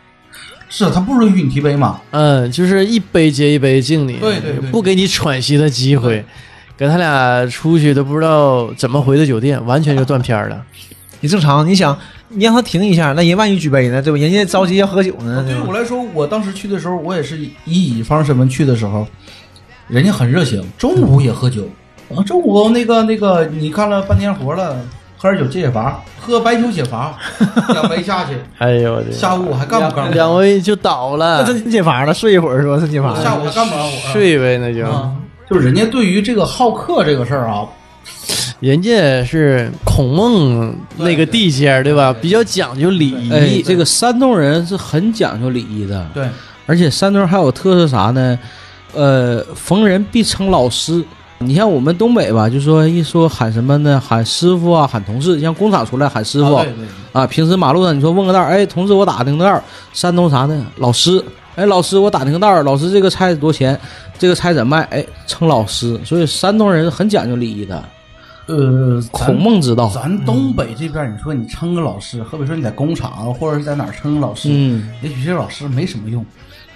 [0.69, 6.25] 是他不允许你提杯嘛，嗯，就是一杯接一杯敬你，对对对不给你喘息的机会。
[6.79, 10.61] 跟他俩出去都不知道怎么回的酒店，完全就断片了。
[11.21, 11.65] 你正常。
[11.69, 11.97] 你想，
[12.35, 14.19] 你让他停一下，那人万一举杯呢，对吧？
[14.19, 15.73] 人家着急要喝酒呢，对于我？
[15.73, 17.51] 来说，我当时去的时候，我也是以
[17.99, 19.07] 乙方身份去的时候，
[19.89, 21.69] 人家很热情，中午也喝酒
[22.15, 24.77] 啊，中午那个那个你干了半天活了，
[25.17, 27.17] 喝点酒解解乏，喝白酒解乏，
[27.69, 32.79] 两杯下去， 哎呦我的，下午我还干不干两两位就倒了那，真解乏了，睡一会儿是吧？
[32.79, 33.23] 真解乏了。
[33.23, 34.13] 下午还干不干活啊？
[34.13, 34.87] 睡呗那就。
[34.87, 35.13] 啊，
[35.51, 37.67] 就是人家对于这个好客这个事儿啊，
[38.63, 42.15] 人家是孔孟那个地界儿，对吧？
[42.21, 43.33] 比较讲究礼仪。
[43.33, 46.29] 哎，这个山东人是很讲究礼仪的，对，
[46.65, 48.39] 而且山东还有特色啥呢？
[48.95, 51.05] 呃，逢人必称老师。
[51.39, 54.01] 你像我们东北吧，就说一说喊什么呢？
[54.01, 55.41] 喊师傅啊，喊同事。
[55.41, 59.61] 像工厂出来喊师傅啊对对，啊，平时马路上你说问个道儿，哎，同志我打听个道儿，
[59.93, 60.65] 山东啥呢？
[60.77, 61.21] 老师，
[61.57, 63.77] 哎，老师我打听个道儿，老师这个菜多少钱？
[64.21, 64.85] 这个菜怎么卖？
[64.93, 65.99] 哎，称老师。
[66.05, 67.83] 所以山东人很讲究礼仪的，
[68.57, 69.89] 呃，孔孟之道。
[69.89, 76.25] 咱东北这边，你说你称个老师，好比说你在工厂或者是在哪儿称个老师，嗯，也许这老师没什么用，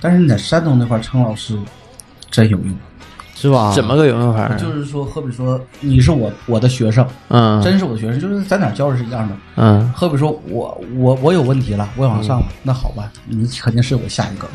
[0.00, 1.58] 但是你在山东那块称老师
[2.30, 2.74] 真有用。
[3.38, 3.70] 是吧？
[3.74, 4.56] 怎么个有用法啊？
[4.56, 9.36] 就是说，好比说你是我我的学生，嗯真是我的学生，就是在哪儿教的是一样的。
[9.56, 14.48] 嗯好比说我我我有问题了，我要往上了，那好吧，你肯定是我下一个，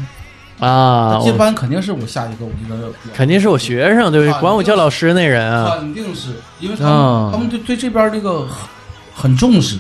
[0.62, 4.32] 啊，我这班肯定是我下一个，我觉得肯定是我学生，对不对？
[4.32, 8.58] 啊管我叫老师那人啊，肯定是因为他们、啊他们对对这边这个很
[9.13, 9.78] 很重视，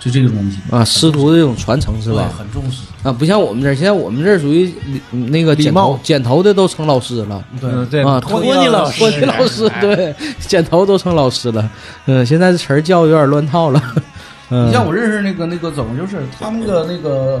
[0.00, 2.28] 就这个东西啊，师徒的这种传承是吧？
[2.36, 4.74] 很重视，啊，不像我们这儿，现在我们这儿属于
[5.12, 7.42] 嗯那个剪头剪头的都成老师了。
[7.60, 7.70] 对。
[7.72, 11.70] 嗯，对啊，托尼老师托尼老师，对，剪头都成老师了。
[12.06, 13.80] 嗯，现在这词儿教育有点乱套了。
[14.50, 17.40] 嗯，你像我认识那个那个怎么就是他们的那个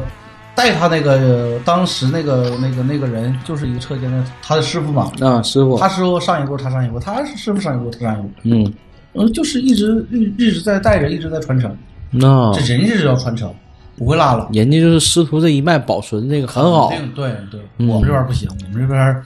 [0.56, 8.74] 带他那个当时那个那个那个人就是一个车间的他的师傅嘛，啊，师傅，他师傅上一步他上一步，他师傅上一步他上一步，嗯，
[9.12, 11.76] 嗯，就是一直一一直在带着，一直在传承，
[12.10, 13.52] 那这人家是要传承，
[13.96, 14.48] 不会落了。
[14.52, 16.88] 人家就是师徒这一脉保存这个很好。
[16.88, 19.22] 肯定对对，嗯我们这边不行，我们这边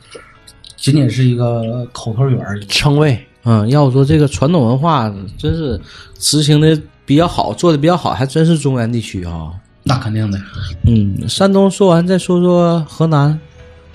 [0.76, 2.64] 仅仅是一个口头语而已。
[2.66, 5.80] 称谓嗯，要说这个传统文化，真是
[6.18, 9.52] 执行的比较好，做的比较好，还真是中原地区啊。
[9.90, 10.38] 那肯定的，
[10.86, 13.36] 嗯，山东说完，再说说河南。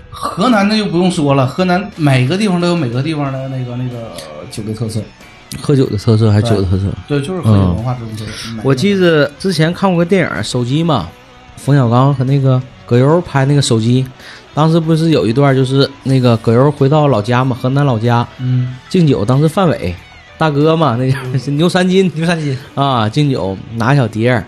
[0.10, 4.12] 河南那就不用说了，河南每个地方都有每个地方的那个那个
[4.51, 5.01] 酒的特色，
[5.62, 6.86] 喝酒的特色还是酒的特色？
[7.08, 8.25] 对，就是喝酒文化特色。
[8.62, 11.08] 我记得之前看过个电影《手机》嘛，
[11.55, 14.05] 冯小刚和那个葛优拍那个手机，
[14.53, 19.95] 当时不是有一段就是那个葛优回到老家嘛，河南老家嗯，敬酒，当时范伟
[20.38, 24.45] 大哥嘛，那叫是牛三金牛三金，啊，敬酒拿小碟儿，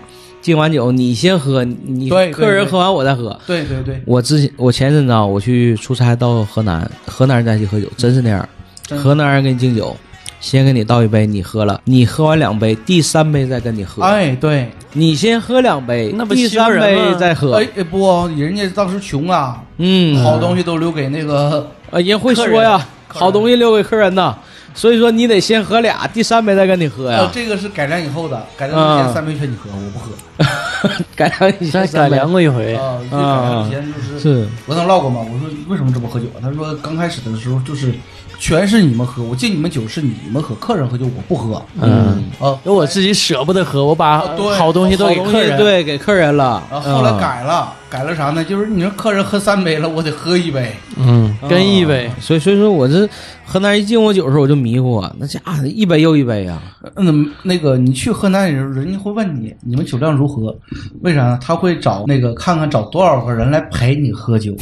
[0.48, 3.38] 敬完酒你先喝，你客人喝完我再喝。
[3.46, 8.48] 对对对，我之前我前阵子啊，我去出差到河南，河南人在一起喝酒，真是那样。
[8.96, 9.94] 河南人给你敬酒，
[10.40, 14.02] 先给你倒一杯，你喝了，你喝完两杯，第三杯再跟你喝。
[14.02, 17.56] 哎对，你先喝两杯，那不第三杯再喝。
[17.56, 24.34] 哎哎不，人家当时穷啊，嗯，好东西都留给那个啊，人会说呀，好东西留给客人呐，
[24.74, 27.30] 所以说你得先喝俩，第三杯再跟你喝呃呀，。
[27.32, 30.12] 这个是改良以后的，改良之前三杯劝你喝，我不喝。
[31.16, 36.38] 改良以前改良过一回，啊，这改良以前就是是我跟他唠过嘛，我说为什么这么喝酒啊？
[36.40, 37.92] 他说刚开始的时候就是
[38.38, 41.60] 全是你们喝，我敬你们酒是你们喝，客人喝酒我不喝。
[41.80, 44.20] 嗯，啊，因为我自己舍不得喝，我把
[44.56, 46.62] 好东西都给客人，西对给客人了。
[46.70, 48.44] 然后后来嗯改了，改了啥呢？
[48.44, 50.72] 就是你说客人喝三杯了，我得喝一杯。
[50.96, 53.08] 嗯，跟一杯啊，所以所以说我这
[53.44, 56.62] 河南人一敬我酒的时候我就迷糊啊，那家伙一杯又一杯啊。
[56.94, 60.56] 嗯，那个你去河南的时候，人家会问你你们酒量如何？
[61.02, 61.38] 为啥呢？
[61.42, 64.54] 他会找那个看看找多少个人来陪你喝酒。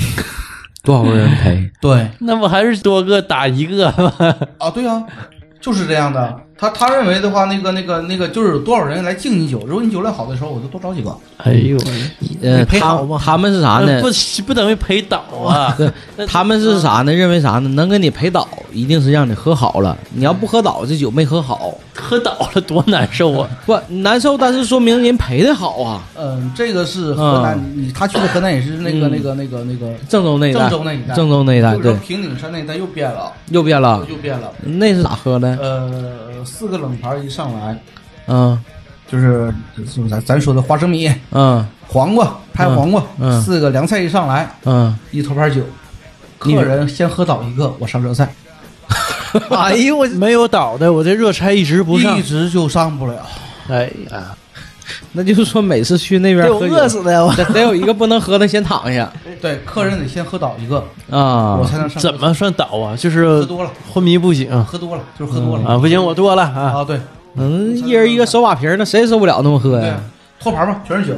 [0.87, 1.70] 多少个人陪？
[1.81, 4.14] 对那不还是多个打一个吗？
[4.59, 5.05] 啊，对啊，
[5.61, 6.40] 就是这样的。
[6.59, 11.14] 他他认为的话，那个那个那个就是有多少人来敬你酒，如果你酒量好的时候，我就多找几个。
[11.37, 11.77] 哎呦，
[12.42, 14.01] 呃，他陪好吗他们是啥呢？
[14.01, 14.09] 不
[14.47, 15.77] 不等于陪倒啊，
[16.27, 17.12] 他们是啥呢？
[17.12, 17.69] 认为啥呢？
[17.71, 19.97] 能跟你陪倒，一定是让你喝好了。
[20.14, 23.49] 你要不喝倒，这酒没喝好，喝倒了多难受啊！
[23.66, 26.03] 不难受，但是说明人陪的好啊。
[26.19, 34.03] 嗯，这个是河南，你他去的河南也是那个、嗯那个那个那个郑州那一带，郑州那一带，郑州那一带，对平顶山那一带又变了，又变了。
[34.09, 34.51] 又变了。
[34.62, 35.49] 那是咋喝的？
[35.61, 37.78] 呃，四个冷盘一上来，
[38.28, 38.59] 嗯。
[39.09, 41.64] 就是就是咱咱说的花生米、嗯。
[41.87, 43.00] 黄瓜、拍黄瓜，
[43.40, 45.62] 四个凉菜一上来，嗯，一托盘酒，
[46.38, 48.28] 客人先喝倒一个，我上热菜，
[49.50, 52.18] 哎呦我没有倒的，我这热菜一直不上。
[52.18, 52.22] 一。
[52.22, 53.24] 直就上不了。
[53.68, 54.37] 哎呀，
[55.12, 57.25] 那就是说每次去那边被我喝，饿死的呀！
[57.25, 59.11] 我得得有一个不能喝的先躺下
[59.42, 60.79] 对，客人得先喝倒一个，
[61.11, 61.66] 啊我。
[61.66, 62.01] 才能上。
[62.03, 62.96] 怎么算倒啊？
[62.96, 63.70] 就是喝多了？
[63.92, 65.79] 昏迷不醒喝多了就是喝多了啊！
[65.79, 66.81] 不行，我多了啊！
[66.81, 66.85] 啊！
[66.85, 67.01] 对
[67.37, 70.01] 嗯，一人一个手把瓶儿，那谁受不了那么喝呀？，
[70.40, 71.14] 托盘吧，全是酒，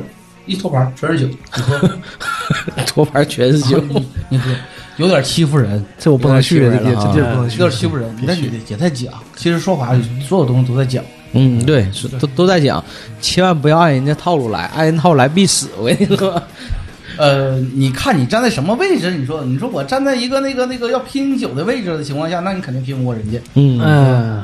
[0.46, 1.90] 一托盘全是酒，你喝，
[2.86, 4.50] 托盘全是酒，你你喝，
[4.96, 5.84] 有点欺负人。
[5.98, 7.68] 这我不能去，这地有点欺负人了啊这地儿不能去有。
[7.68, 9.12] 点欺负人，你在也也在讲。
[9.36, 9.94] 其实说法
[10.26, 11.04] 所有东西都在讲。
[11.32, 12.82] 嗯，对，是都都在讲，
[13.20, 15.68] 千万不要按人家套路来，按人套路来必死。
[15.78, 16.42] 我跟你说，
[17.18, 19.10] 呃，你看你站在什么位置？
[19.10, 23.38] 你说，你说我站在一个那个那个要拼酒的位置的情况下，那你肯定拼不过人家。
[23.54, 24.42] 嗯，嗯，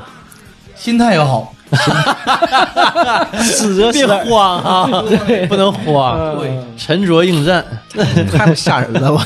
[0.77, 1.55] 心态要好，
[3.40, 5.05] 死着别慌啊，
[5.49, 7.64] 不能慌，对，沉着应战。
[8.31, 9.12] 太吓人了！
[9.12, 9.20] 我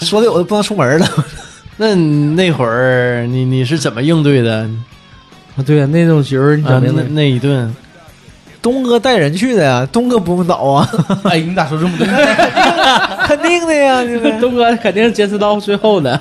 [0.00, 1.08] 说的我都不能出门了。
[1.78, 4.68] 那你那会儿你你是怎么应对的？
[5.66, 7.08] 对呀，那种局儿你啊，那怎么的？
[7.10, 7.74] 那一顿
[8.62, 10.88] 东哥带人去的呀，东哥不用倒啊，
[11.24, 12.06] 哎，你咋说这么多？
[13.26, 14.02] 肯定的呀？
[14.40, 16.20] 东哥肯定是坚持到最后的，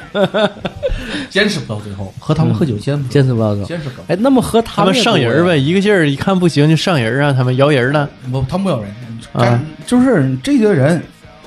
[1.29, 3.67] 坚持不到最后，和他们喝酒坚持坚持不到最后。
[3.67, 4.03] 坚持不到。
[4.07, 8.89] 哎，那么和他他们上人呗，一个劲儿一看不行就上人啊，他们摇人儿了不，他们不摇人，
[9.33, 11.01] 啊就是这些人，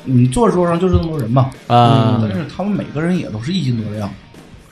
[0.04, 1.48] 你坐桌上就是这么多人嘛。
[1.68, 4.12] 啊但是他们每个人也都是一斤多量，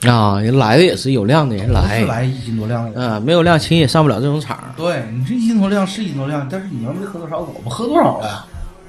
[0.08, 2.92] 啊，人来的也是有量的人来是，来一斤多量的。
[2.94, 8.46] 嗯，没有量轻易也上不了这种场，对你这一斤多量是一斤多量，但是你要没喝多少，我们喝多少了？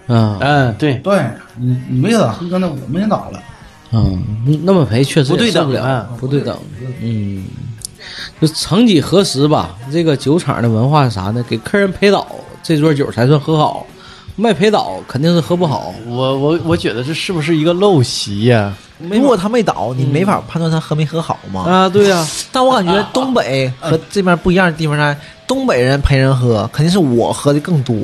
[0.07, 1.21] 嗯嗯，对，对
[1.57, 3.43] 你你没咋喝呢，我们也倒了。
[3.91, 4.23] 嗯，
[4.63, 6.57] 那么赔确实不对也受不了等啊，不对等，
[7.01, 7.43] 嗯，
[8.39, 11.43] 就曾几何时吧，这个酒厂的文化是啥呢？
[11.47, 12.25] 给客人陪倒，
[12.63, 13.85] 这桌酒才算喝好，
[14.37, 15.93] 没陪倒肯定是喝不好。
[16.07, 18.73] 我我我觉得这是不是一个陋习呀？
[19.09, 21.61] 如果他没倒，你没法判断他喝没喝好嘛。
[21.61, 27.95] 啊，对呀、 但我感觉东北和这边不一样的地方在，东北人陪人喝，肯定是我喝的更多，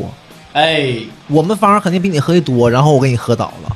[0.53, 0.95] 哎，
[1.27, 3.75] 我们方肯定比你喝的多，然后我给你喝倒了，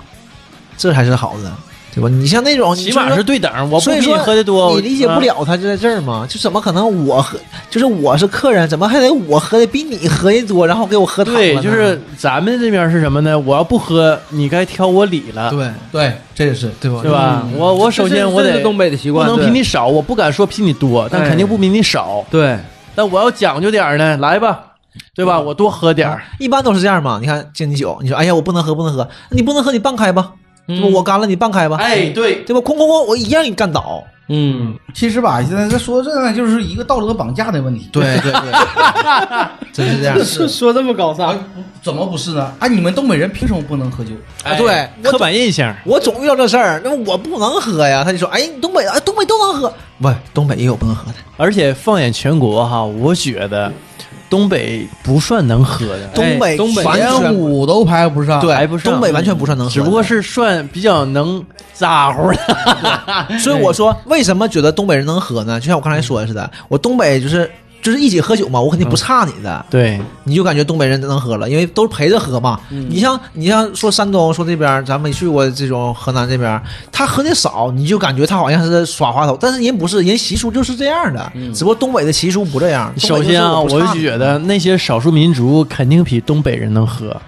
[0.78, 1.52] 这才是好的，
[1.94, 2.10] 对吧？
[2.10, 5.20] 你像那种，起码是对等，我不比你喝的多，你理解不啊。
[5.20, 6.26] 了他就在这儿嘛？
[6.30, 7.38] 就怎么可能我喝，
[7.70, 13.38] 就是我是客人，怎么还得我喝的比你喝的多，然后给我喝倒了对，呢就是咱们这边是什么呢？
[13.38, 17.00] 我要不喝，你该挑我理了，对对，这也是对吧？
[17.02, 17.46] 对吧？
[17.58, 22.26] 我我首先我得是东北的习惯，不能比你少，我不敢说比你多，但哎肯定不比你少。
[22.30, 22.58] 对，
[22.96, 24.60] 但我要讲究点儿呢，来吧，
[25.14, 25.40] 对吧？
[25.40, 27.18] 我多喝点儿，一般都是这样嘛。
[27.22, 30.32] 你看敬你酒，你说哎呀我不能喝不能喝，你不能喝你半开吧，
[30.68, 30.88] 对吧？
[30.88, 32.62] 嗯我干了你半开吧，哎，对，对吧？
[32.62, 34.04] 哐哐哐，我一样给你干倒。
[34.34, 37.90] 嗯，其实吧，现在这说这呢，就是一个道德绑架的问题。
[37.92, 38.52] 对对对，
[39.74, 40.18] 真是这样。
[40.24, 41.38] 说说这么高啊尚，，
[41.84, 42.50] 怎么不是呢？
[42.58, 44.12] 啊，你们东北人凭什么不能喝酒？
[44.46, 45.76] 啊对哎刻板印象。
[45.84, 48.06] 我总遇到这事儿，那我不能喝呀。
[48.06, 51.18] 他就说：“哎，东北哎，东北都能喝，不，东北也有不能喝的。
[51.36, 53.70] 而且放眼全国哈，我觉得
[54.32, 58.40] 东北不算能喝的，东北东北完连全五都排不上。
[58.40, 63.38] 对，排不上东北完全不算能喝，只不过是算比较能咋呼的。
[63.40, 65.60] 所以我说，为什么觉得东北人能喝呢？
[65.60, 72.60] 就像我刚才说的似的，我东北就是就是一起喝酒嘛，我肯定不差你的，对，你就感觉东北人能喝了，因为都是陪着喝嘛。
[72.70, 82.94] 你像你像说山东说这边，咱没去过这种河南这边，他喝的少，你就感觉他好像是耍滑头，但是人不是，人习俗就是这样的，只不过东北的习俗不这样。
[82.98, 87.20] 首先啊，我就觉得那些少数民族肯定比东北人能喝，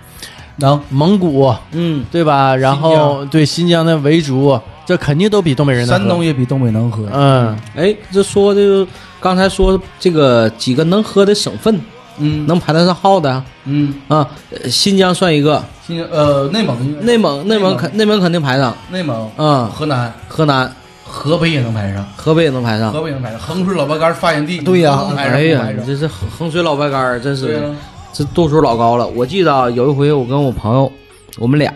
[0.58, 2.56] 能蒙古嗯，对吧？
[2.56, 6.00] 然后对新疆的维族，这肯定都比东北人能喝。
[6.00, 7.08] 山东也比东北能喝。
[7.12, 8.86] 嗯，哎，这说的
[9.24, 11.80] 刚才说这个几个能喝的省份，
[12.18, 12.46] 嗯。
[12.46, 17.78] 能排得上号的嗯，啊，呃新疆算一个，新疆呃内蒙内蒙内蒙。
[17.78, 19.32] 肯内蒙肯定排上，内蒙。
[19.38, 20.14] 嗯，河南。
[20.28, 20.70] 河南、
[21.06, 22.92] 河北也能排上，河北也能排上。
[22.92, 25.08] 河北能排上，衡水老白干发源地，对呀。
[25.16, 27.74] 哎呀，这是衡衡水老白干，真是
[28.12, 29.08] 这度数老高了。
[29.08, 30.92] 我记得啊，有一回我跟我朋友，
[31.40, 31.72] 我们俩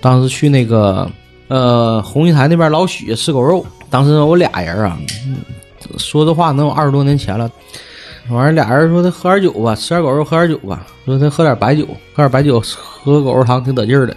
[0.00, 1.06] 当时去那个
[1.48, 5.36] 呃红玉台那边老许吃狗肉，当时我俩人啊，嗯
[5.98, 7.50] 说这话能有二十多年前了。
[8.28, 10.86] 完了，俩人说他喝点酒吧，吃点狗肉，喝点酒吧。
[11.04, 14.16] 说他喝点白酒，喝点白酒，喝狗肉汤挺得劲儿的。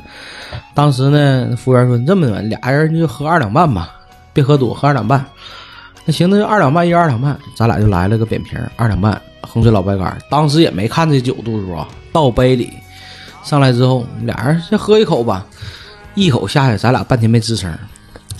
[0.75, 3.95] 当时呢，服务员说：“你这么的，俩人就喝二两半吧，
[4.31, 5.25] 别喝多，喝二两半。”
[6.05, 10.15] 那行，那就二两半，一人二两半，咱俩就来了个扁瓶，二两半衡水老白干。
[10.29, 12.71] 当时也没看这酒度数啊，倒杯里
[13.43, 15.43] 上来之后，俩人先喝一口吧，
[16.13, 17.79] 一口下去，咱俩半天没吱声儿，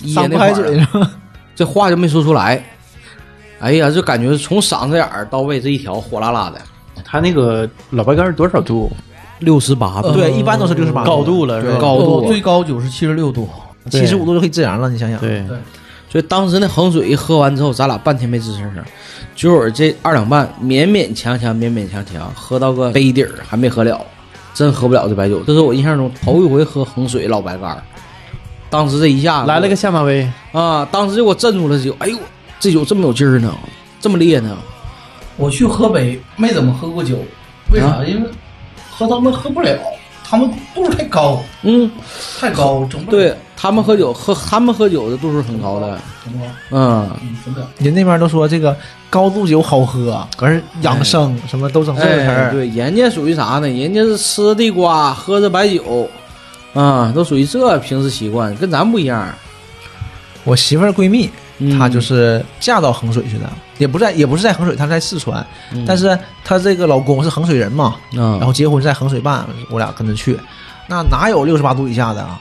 [0.02, 1.10] 噎那块儿嘴是吧？
[1.56, 2.64] 这话就没说出来。
[3.58, 6.60] 哎呀，就感觉从嗓子眼儿到胃这一条火辣辣的，
[7.04, 8.90] 他那个老白干是多少度？
[9.38, 11.78] 六十八度，对，一般都是六十八高度了是吧？
[11.78, 13.46] 高度最高酒是七十六度，
[13.90, 15.20] 七十五度就可以自燃了，你想想。
[15.20, 15.44] 对，
[16.08, 18.82] 所以当时那衡水一喝完之后，咱俩半天没吱声声。
[19.34, 24.00] 酒会儿这二两半勉勉强强，勉勉强强喝到个杯底儿，还没喝了，
[24.54, 25.40] 真喝不了这白酒。
[25.40, 27.82] 这是我印象中头一回喝衡水老白干儿。
[28.70, 32.16] 当时这一下来了个下马威，啊，当时就给我镇住了，这酒，哎呦，
[32.58, 33.54] 这酒这么有劲儿呢，
[34.00, 34.56] 这么烈呢。
[35.36, 37.18] 我去河北没怎么喝过酒，
[37.72, 38.02] 为啥？
[38.04, 38.30] 因为
[38.90, 39.78] 喝他们喝不了，
[40.24, 41.90] 他们度数太高，嗯，
[42.40, 43.18] 太高，整不了。
[43.18, 47.68] 对他们喝酒喝他们喝酒的度数很高的，整不了，嗯，嗯，整不了。
[47.78, 48.74] 人那边都说这个
[49.10, 52.52] 高度酒好喝，可是养生什么都整这个词哎，儿。
[52.52, 53.68] 对，人家属于啥呢？
[53.68, 56.08] 人家是吃地瓜，喝着白酒，
[56.72, 59.28] 啊，都属于这平时习惯，跟咱不一样。
[60.44, 61.30] 我媳妇儿闺蜜，嗯
[61.78, 65.84] 她就是嫁到衡水去的，也不在也不是在衡水，她在四川，嗯。
[65.86, 70.38] 但是她这个老公是衡水人嘛，啊，然后结婚在衡水办，我俩跟着去，
[70.86, 72.40] 那哪有六十八度以下的啊？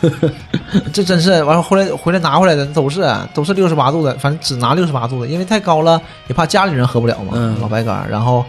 [0.92, 7.58] 这真是完了，后来回来拿回来的都是都是六十八度的，反正只拿六十八度的，因为太高了，也怕家里人喝不了嘛，嗯。
[7.60, 8.06] 老白干儿。
[8.08, 8.44] 然后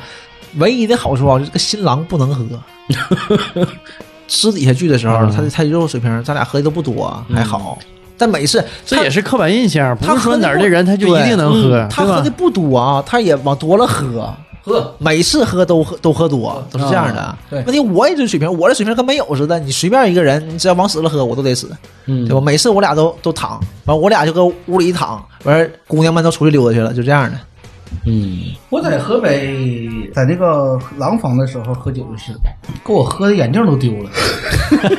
[0.55, 2.45] 唯一的好处啊，就是这个新郎不能喝。
[4.27, 5.32] 私底下聚的时候，嗯。
[5.32, 7.77] 他的他的肉水平，咱俩喝的都不多，还好。
[8.18, 17.22] 但每次这也是刻板印象，不他是说哪儿的人他就一定能喝，他喝的不多啊，他也往多了喝， 喝每次喝都喝都喝多，都是这样的。
[17.22, 19.57] 啊对问题我也这水平，我这水平跟没有似的。
[19.59, 21.70] 你随便一个人，你只要往死了喝，我都得死，
[22.05, 22.41] 嗯对吧？
[22.41, 27.38] 每次我俩都都躺，完我俩就搁屋里一躺，完姑娘们都出去溜达去了，就这样的。
[28.05, 32.33] 嗯，我在河北，在那个廊坊的时候喝酒就是，
[32.85, 34.09] 给我喝的眼镜都丢了。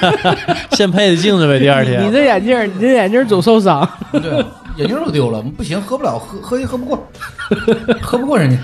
[0.73, 2.07] 现配的镜子呗，第二天。
[2.07, 3.89] 你这眼镜，你这眼镜总受伤。
[4.13, 4.45] 对，
[4.77, 7.09] 眼镜都丢了，不行，喝不了，喝喝也喝不过，
[8.03, 8.57] 喝不过人家。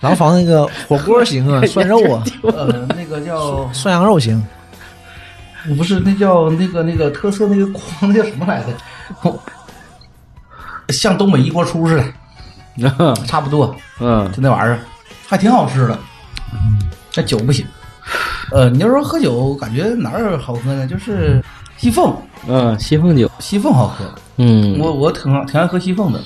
[0.00, 4.44] 廊坊那个火锅行啊， 涮肉啊，呃，那个叫涮羊肉行。
[5.76, 9.32] 不是，那叫那个那个特色那个筐，那叫什么来着？
[10.92, 12.04] 像东北一锅出似的，
[13.26, 14.80] 差不多，嗯就那玩意儿，
[15.26, 15.98] 还挺好吃的。
[17.14, 17.66] 那酒不行。
[18.52, 20.86] 呃，你要说喝酒，感觉哪儿好喝呢？
[20.86, 21.42] 就是
[21.76, 22.14] 西凤，
[22.46, 24.04] 嗯，西凤酒，西凤好喝。
[24.36, 26.20] 嗯，我我挺挺爱喝西凤的。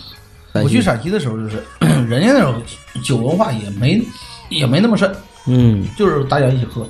[0.52, 1.62] 我去陕西的时候，就是
[2.08, 2.60] 人家那种
[3.04, 4.02] 酒文化也没
[4.48, 5.10] 也没那么深，
[5.46, 6.84] 嗯就是大家一起喝，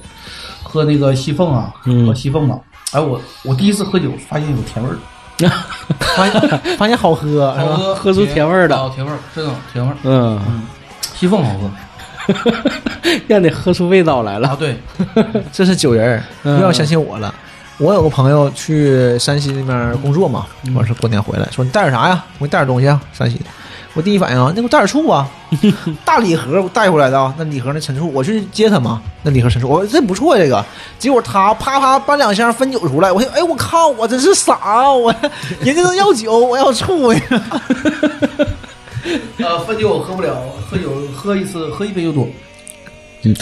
[0.62, 2.58] 喝那个西凤啊，嗯喝西凤嘛。
[2.92, 4.96] 哎，我我第一次喝酒发现有甜味儿，
[5.48, 7.74] 发现发现好喝，是吧？
[7.76, 9.96] 喝喝出甜味儿的啊甜味儿，真的甜味儿。
[10.02, 10.62] 嗯，
[11.14, 11.70] 西凤好喝
[13.26, 14.48] 让你喝出味道来了。
[14.48, 14.76] 啊，对，
[15.52, 17.34] 这是酒人儿，嗯又要相信我了。
[17.78, 22.22] 我有个朋友去山西那边工作嘛，完事过年回来，说你带点啥呀？
[22.38, 23.44] 我给你带点东西啊，山西的。
[23.94, 25.28] 我第一反应啊，那给我带点醋啊，
[26.04, 30.64] 大礼盒我带回来的啊，那礼盒那陈醋，我去接他嘛，那礼盒陈醋，我说这不错这个。
[30.98, 35.12] 结果他啪啪搬两箱汾酒出来，我说哎我靠，我真是傻，我
[35.60, 37.20] 人家都要酒，我要醋呀。
[39.38, 40.36] 呃，汾酒我喝不了，
[40.70, 42.28] 喝酒喝一次喝一杯就多。
[43.22, 43.34] 嗯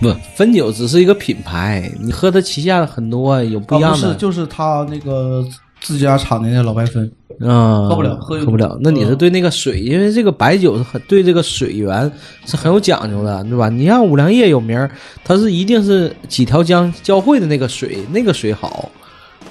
[0.00, 3.98] 不，汾酒只是一个品牌，你喝它旗下的很多有不一样的。
[3.98, 5.42] 啊不是，就是它那个
[5.86, 7.08] 自家产的那老白汾，
[7.40, 8.76] 啊，喝不了喝喝不了。
[8.80, 12.10] 那你是对那个水，因为这个白酒是很对这个水源
[12.44, 13.68] 是很有讲究的，对吧？
[13.68, 14.90] 你像五粮液有名儿，
[15.22, 18.90] 它是一定是几条江交汇的那个水，那个水好，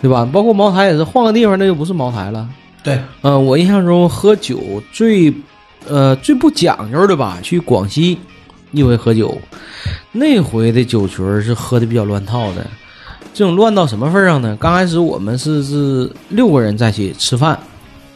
[0.01, 0.27] 对吧？
[0.29, 2.49] 包括茅台也是，换个地方那就不是茅台了。
[2.83, 4.59] 对，嗯，我印象中喝酒
[4.91, 5.33] 最
[5.87, 8.17] 呃最不讲究的吧，去广西
[8.71, 9.37] 一回喝酒，
[10.11, 12.67] 那回的酒群是喝的比较乱套的。
[13.33, 14.57] 这种乱到什么份儿上呢？
[14.59, 17.57] 刚开始我们是是六个人在一起吃饭，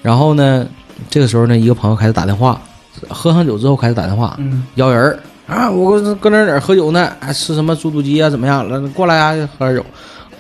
[0.01, 0.65] 然后呢，
[1.09, 2.61] 这个时候呢，一个朋友开始打电话，
[3.09, 7.11] 喝上酒之后开始打电话，嗯，邀人儿啊，我搁搁哪儿哪儿喝酒呢？
[7.19, 8.29] 啊，吃什么猪肚鸡啊？
[8.29, 8.79] 怎么样了？
[8.89, 9.85] 过来啊，喝点酒，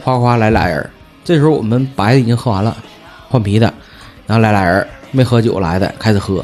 [0.03, 0.89] 夸夸来俩人。
[1.23, 2.75] 这时候我们白的已经喝完了，
[3.27, 3.73] 换啤的，
[4.25, 6.43] 然后来俩人没喝酒来的开始喝，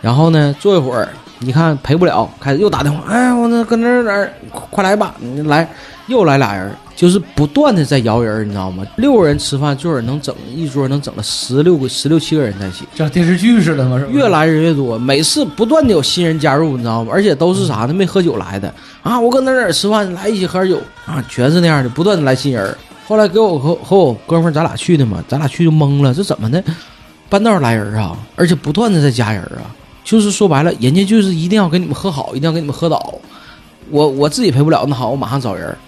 [0.00, 1.08] 然后呢，坐一会儿，
[1.38, 5.68] 你看陪不了，开始又打电话，哎，我那搁那哪儿，快快来吧，你来，
[6.06, 8.84] 又来俩人，就是不断的在摇人，你知道吗？
[8.96, 14.08] 六个人吃饭，最后能整一桌能整了十六个、十六七个人在一起，像电视剧似的嘛，是？
[14.08, 17.12] 越来人越多，每次不断的有新人加入，你知道吗？
[17.14, 17.94] 而且都是啥呢？
[17.94, 18.74] 没喝酒来的
[19.04, 19.16] 啊！
[19.20, 22.76] 我搁哪儿哪儿吃饭，来一起喝点酒啊，全是那样的，不断的来新人。
[23.06, 26.60] 后来给我和和我哥们儿咱俩去的嘛，咱俩去就懵了，这怎么的？
[27.28, 29.70] 半道儿来人啊，而且不断的在加人啊，
[30.02, 33.14] 就是说白了，人家就是一定要给你们喝好，一定要给你们喝倒。
[33.88, 35.78] 我我自己陪不了，那好，我马上找人。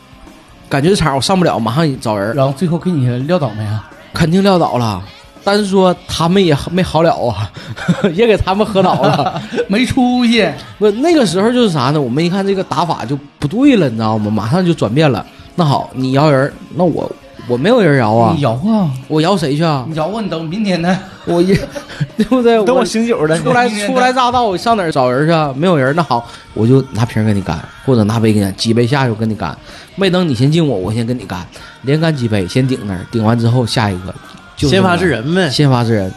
[0.70, 2.34] 感觉这场我上不了，马上找人。
[2.34, 3.90] 然后最后给你撂倒没啊？
[4.14, 5.02] 肯定撂倒了，
[5.42, 7.50] 但是说他们也没好了啊，
[8.14, 9.42] 也给他们喝倒了。
[9.68, 10.48] 没出息，
[10.78, 12.00] 不，那个时候就是啥呢？
[12.00, 14.30] 我们一看这个打法就不对了，你知道吗？
[14.30, 15.26] 马上就转变了。
[15.56, 17.10] 那好，你摇人，那我
[17.48, 19.84] 我没有人摇啊你，摇啊，我摇谁去啊？
[19.88, 20.98] 你摇啊，你等明天呢？
[21.24, 21.54] 我一
[22.16, 22.62] 对不对？
[22.64, 25.52] 等我醒酒了，初来初来乍到，我上哪儿找人去啊？
[25.56, 29.56] 没有人，那好，我就拿瓶跟你干，或者拿杯跟你干，几杯下去我跟你干，
[29.96, 31.46] 没等你先敬我，我先跟你干，
[31.82, 34.14] 连干几杯，先顶那儿，顶完之后下一个，
[34.56, 35.22] 就先发制人。
[35.22, 35.50] 人呗。
[35.50, 36.12] 先发制人，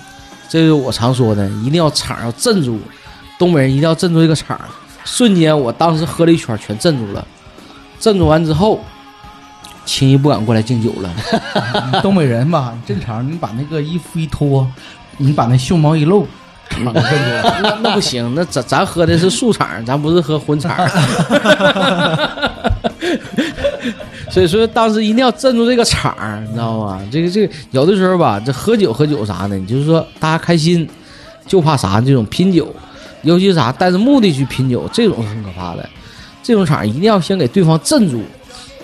[0.50, 2.80] 这就是我常说的，一定要场要镇住，
[3.38, 4.60] 东北人一定要镇住这个场。
[5.06, 7.28] 瞬间，我当时喝了一圈，全镇住了。
[8.00, 8.80] 镇住完之后，
[9.86, 11.14] 轻易不敢过来敬酒了。
[12.02, 14.68] 东北人吧，正常，你把那个衣服一脱，
[15.18, 16.28] 你把那袖毛一露。
[16.84, 16.92] 那
[17.84, 20.76] 那不行，那咱咱喝的是素场，咱不是喝荤场。
[24.32, 27.00] 所以说，当时一定要镇住这个场儿，你知道吗？
[27.12, 30.90] 这个这个，有的时候吧，这喝酒喝酒啥的，你就是说大家开心，
[31.46, 32.02] 就怕啥？
[32.02, 32.74] 这种拼酒，
[33.22, 35.88] 尤其是啥带着目的去拼酒，这种是很可怕的。
[36.42, 38.24] 这种场一定要先给对方镇住。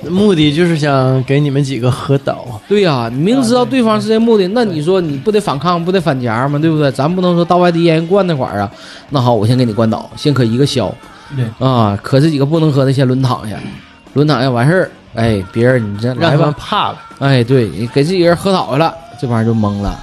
[0.07, 2.45] 目的就是想给你们几个喝倒。
[2.67, 6.57] 对呀、你明知道对方是这目的，那你说你不得反抗，不得反夹吗？
[6.57, 6.91] 对不对？
[6.91, 8.71] 咱不能说到外地烟灌那块儿啊。
[9.09, 10.93] 那好，我先给你灌倒，先可一个消。
[11.35, 13.57] 对啊，可这几个不能喝的先轮躺下，
[14.13, 16.99] 轮躺下完事儿，哎，别人你这让他们来吧，怕了。
[17.19, 19.99] 哎，对你给自己人喝倒下了，这帮人就懵了。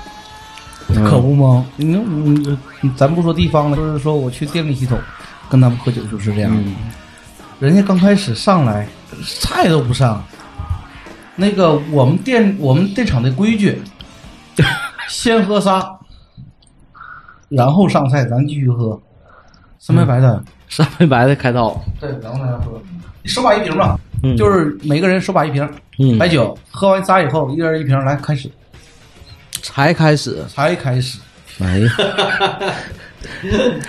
[0.88, 1.66] 嗯可不吗？
[1.76, 4.96] 你你你咱不说地方了，就是说我去电力系统，
[5.50, 6.52] 跟他们喝酒就是这样。
[6.54, 6.74] 嗯
[7.58, 8.86] 人家刚开始上来
[9.24, 10.22] 菜都不上，
[11.34, 13.80] 那个我们店我们店场的规矩，
[15.08, 15.98] 先喝仨，
[17.48, 19.00] 然后上菜，咱继续喝。
[19.78, 22.80] 三杯白的，三杯白的开刀，对，然后大家喝。
[23.22, 24.36] 你手把一瓶吧，嗯。
[24.36, 26.18] 就是每个人手把一瓶嗯。
[26.18, 28.50] 白酒，喝完仨以后，一人一瓶，来开始，
[29.62, 31.18] 才开始，才开始。
[31.60, 31.92] 哎呀，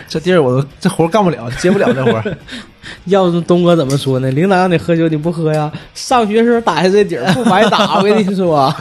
[0.08, 2.38] 这地儿我都这活干不了，接不了这活儿。
[3.06, 4.30] 要是东哥怎么说呢？
[4.32, 5.72] 领导让你喝酒，你不喝呀？
[5.94, 8.74] 上学时候打下这底儿不白打， 我跟你说，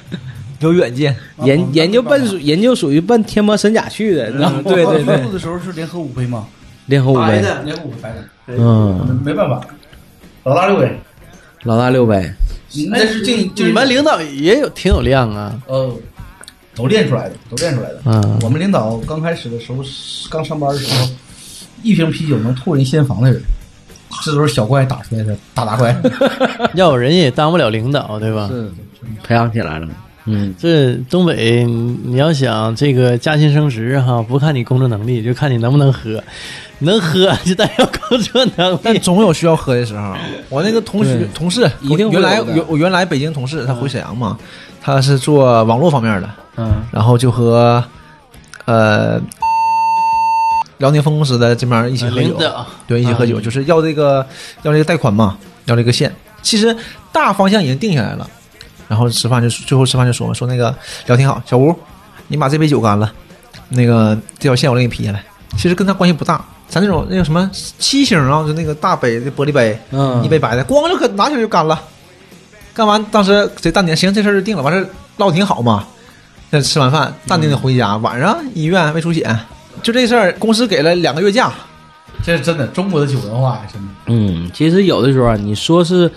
[0.60, 4.60] 有远见，研研究奔属研究属于奔天魔神甲去的，你知道吗？
[4.64, 6.46] 对对对喝的时候是连喝五杯吗？
[6.86, 8.24] 联合五杯，的，连喝五杯白的。
[8.48, 9.60] 嗯，没办法，
[10.42, 10.98] 老大六杯，
[11.62, 12.28] 老大六杯，
[12.90, 15.94] 那是进你们领导也有挺有量啊，哦，
[16.74, 18.00] 都练出来的，都练出来的。
[18.06, 19.78] 嗯我们领导刚开始的时候，
[20.28, 21.08] 刚上班的时候，
[21.82, 23.40] 一瓶啤酒能吐人先房的人，
[24.22, 25.96] 这都是小怪打出来的大大怪。
[26.74, 28.48] 要有人也当不了领导，对吧？
[28.50, 28.70] 是
[29.22, 29.88] 培养起来了。
[30.26, 36.22] 嗯，这东北，你你要想这个加薪升职哈，不看你工作能力，就看你能不能喝。
[36.82, 38.98] 能喝 就代表工作能但力。
[38.98, 40.14] 总有需要喝的时候。
[40.48, 44.38] 我那个同学同事，一定原来原我原来北京同事，他回沈阳嘛，
[44.80, 47.82] 他是做网络方面的，嗯，然后就和
[48.66, 49.20] 呃
[50.80, 52.36] 辽宁分公司的这边一起喝酒，
[52.86, 54.26] 对，一起喝酒，就是要这个
[54.62, 56.12] 要这个贷款嘛，要这个线。
[56.42, 56.74] 其实
[57.12, 58.28] 大方向已经定下来了，
[58.88, 60.74] 然后吃饭就最后吃饭就说嘛，说那个
[61.06, 61.74] 聊挺好，小吴，
[62.28, 63.12] 你把这杯酒干了，
[63.68, 65.22] 那个这条线我给你批下来。
[65.58, 71.78] 其实跟他关系不大，咱那种那个什么七星啊，就那个大杯的玻璃杯，嗯一杯白的，咣就可拿起来就干了。
[72.72, 75.84] 干完当时这淡定，行，这事儿就定了，完事儿唠得挺好嘛。
[76.48, 79.36] 那吃完饭淡定的回家，晚上医院胃出血，
[79.82, 81.52] 就这事儿，公司给了两个月假。
[82.22, 83.88] 这是真的，中国的酒文化呀，真的。
[84.06, 86.10] 嗯，其实有的时候啊，你说是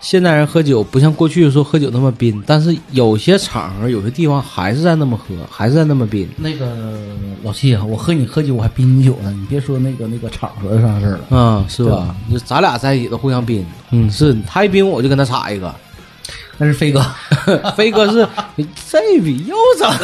[0.00, 6.28] 现代人喝酒不像过去说喝酒那么宾，但是有些场合、有些地方还是在那么喝，还是在那么宾。
[6.36, 7.00] 那个
[7.42, 11.20] 老七啊，我和你喝酒我还宾你酒呢，你别说那个那个场合上事儿了。
[11.30, 12.14] 嗯，是吧吧？
[12.30, 13.66] 就咱俩在一起都互相宾。
[13.90, 15.74] 嗯，是他一宾我就跟他插一个。
[16.58, 17.00] 那是飞哥，
[17.76, 18.26] 飞哥是
[18.56, 19.98] 你这笔又怎么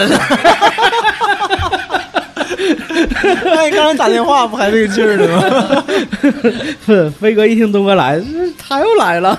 [2.94, 3.08] 了？
[3.56, 5.84] 哎，刚才打电话不还这个劲儿呢吗？
[6.86, 9.38] 是飞哥一听东哥来，是他又来了。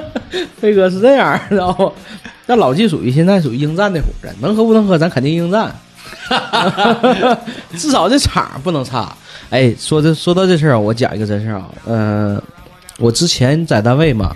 [0.60, 1.92] 飞哥是这样，知道不？
[2.46, 5.74] 但老纪属于现在属于应战那伙儿，能喝不能喝，咱肯定应战。
[7.76, 9.14] 至少这场不能差。
[9.50, 11.68] 哎，说这说到这事儿啊，我讲一个真事儿啊。
[11.86, 12.40] 嗯、
[12.98, 14.34] 我之前在单位嘛，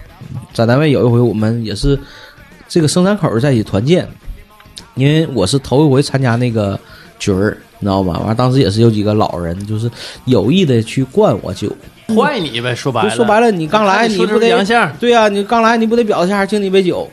[0.52, 1.98] 在单位有一回我们也是
[2.68, 4.06] 这个生产口儿在一起团建，
[4.94, 6.78] 因为我是头一回参加那个
[7.18, 8.18] 局儿，你知道吗？
[8.26, 9.90] 完，当时也是有几个老人，就是
[10.24, 11.70] 有意的去灌我酒。
[12.16, 17.08] 坏你呗，说白了，就说白了，你刚来，你不得洋相对呀、你刚来，你不得表示一下，敬你一杯酒。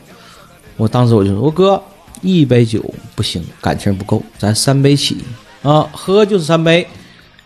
[0.76, 1.82] 我当时我就说，我哥，
[2.22, 2.82] 一杯酒
[3.14, 5.18] 不行，感情不够，咱三杯起
[5.62, 6.86] 啊，喝就是三杯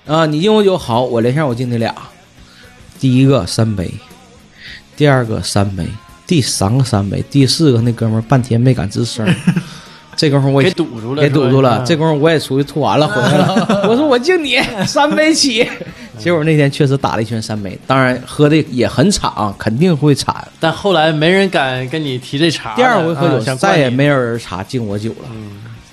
[0.06, 1.94] 啊，你敬我酒好，我连下我敬你俩，
[3.00, 3.90] 第一个三杯，
[4.96, 5.86] 第二个三杯，
[6.26, 9.34] 第三个三杯，第四个那哥们儿半天没敢吱声儿，
[10.20, 11.82] 这功夫我也给堵住了，给堵住了。
[11.86, 13.84] 这功夫我也出去吐完了回来了。
[13.88, 15.66] 我说我敬你 三杯起，
[16.18, 20.46] 结果那天确实打了一圈三杯，当然喝的也很惨，肯定会惨。
[20.60, 22.74] 但后来没人敢跟你提这茬。
[22.74, 25.28] 第二回喝酒再也没有人查敬我酒了，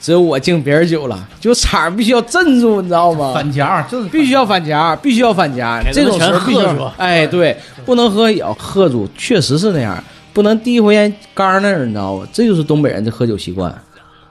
[0.02, 3.32] 只有我敬别人酒了，就场必须要镇住，你知道吗？
[3.34, 7.56] 反夹就是必须要反夹，必须要反夹这种时候必须喝住要哎，对，
[7.86, 10.04] 不能喝也要喝住，确实是那样，
[10.34, 12.28] 不能第一回烟干那儿，你知道吗？
[12.34, 13.74] 这就是东北人的喝酒习惯。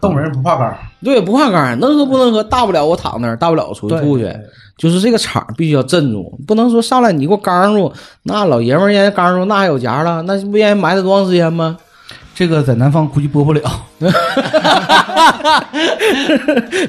[0.00, 4.30] 东北人不怕杆儿，对，不怕干，能喝不能喝，大不了我躺那儿，大不了我出去吐去。
[4.76, 7.92] 就是这个场必须要镇住，不能说上来你给我刚住，
[8.24, 11.76] 那老爷们儿烟刚住，那还有夹了，那不烟埋汰多长时间吗？
[12.36, 13.62] 这个在南方估计播不了。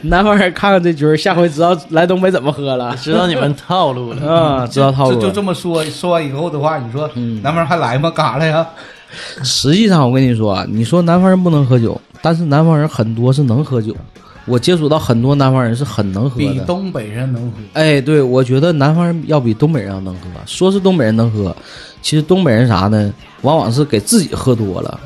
[0.03, 4.29] 南方人看看这局儿，下回知道来东北怎么喝了知道你们套路了。
[4.29, 5.15] 啊，知道套路了。
[5.15, 8.11] 就就这么说，说完以后的话，你说嗯南方人还来吗？
[8.13, 8.67] 干啥来呀？
[9.41, 13.95] 实际上，我跟你说啊，你说南方人不能喝酒，但是南方人很多是能喝酒。
[14.45, 16.53] 我接触到很多南方人是很能喝的。
[16.53, 17.57] 比东北人能喝。
[17.73, 20.21] 哎，对，我觉得南方人要比东北人要能喝。
[20.45, 21.53] 说是东北人能喝，
[22.01, 23.13] 其实东北人啥呢？
[23.41, 24.97] 往往是给自己喝多了。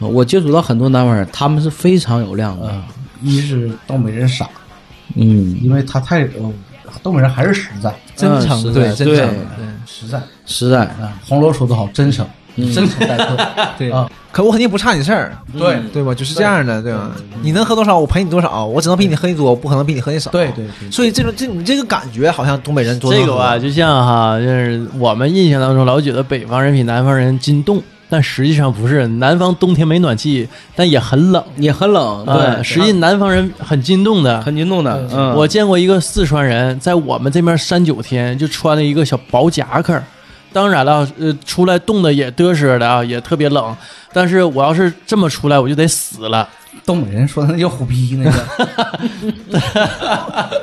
[0.00, 2.66] 我接触到很多南方人，他们是非常有量的。
[2.66, 2.84] 啊，
[3.22, 4.50] 一是东北人傻，
[5.14, 6.52] 嗯，因为他太呃
[7.00, 10.84] 东北人还是实在，真诚嗯对真诚对实在实在。
[10.86, 11.16] 啊。
[11.24, 12.26] 红楼说的好，真诚。
[12.56, 13.36] 真诚待客。
[13.78, 16.14] 对啊，可我肯定不差你事儿，对对吧？
[16.14, 17.10] 就是这样的，对吧？
[17.42, 20.30] 你能喝多少，我赔你多少，我只能比你喝的多，我不可能比你喝的少。
[20.30, 31.42] 对对对，所以这种这你这个感觉，好像东北人多这个吧，就像哈，就是我们印象当中老觉得北方人比南方人筋冻，但实际上不是，南方冬天没暖气，但也很冷。
[31.56, 34.40] 也很冷，啊对，实际南方人很筋冻的。
[34.42, 35.08] 很激动的。
[35.12, 40.00] 嗯，我见过一个四川人，在我们这边三九天就穿了一个小薄夹克。
[40.54, 43.76] 当然了，呃，出来冻的也嘚瑟的啊，也特别冷。
[44.12, 46.48] 但是我要是这么出来，我就得死了。
[46.86, 48.30] 东北人说的那叫虎逼那个。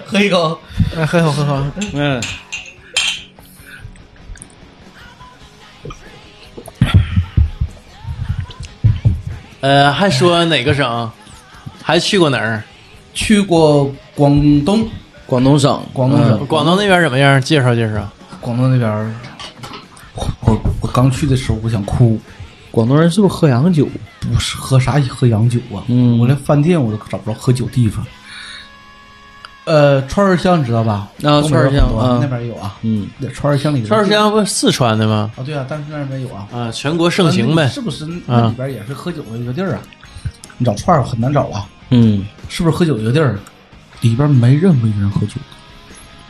[0.05, 0.57] 喝一口，
[0.95, 2.23] 哎，喝喝喝喝，嗯，
[9.59, 11.11] 呃，还说哪个省？
[11.83, 12.63] 还去过哪儿？
[13.13, 14.87] 去过广东，
[15.25, 17.41] 广东省，广东省，广东那边怎么样？
[17.41, 18.09] 介绍介绍。
[18.39, 19.13] 广东那边儿，
[20.41, 22.19] 我我刚去的时候我想哭，
[22.71, 23.87] 广东人是不是喝洋酒？
[24.19, 25.83] 不是喝啥喝洋酒啊？
[25.87, 28.05] 嗯我连饭店我都找不着喝酒地方。
[29.63, 31.07] 呃，串儿香你知道吧？
[31.23, 32.77] 啊串儿香很多啊那边也有啊。
[32.81, 35.31] 嗯，对，串儿香里边串儿香不是四川的吗？
[35.37, 36.47] 啊，对啊，但是那边有啊。
[36.51, 37.67] 啊，全国盛行呗。
[37.69, 39.81] 是不是那里边也是喝酒的一个地儿啊？
[40.57, 43.37] 你找串儿很难找啊，嗯，是不是喝酒一个地儿？
[44.01, 45.35] 里边没任何一个人喝酒，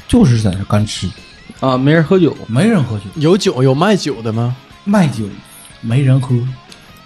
[0.09, 1.09] 就是在那干吃，
[1.61, 4.53] 啊，没人喝酒，没人喝酒，有酒有卖酒的吗？
[4.83, 5.23] 卖酒
[5.79, 6.35] 没人喝。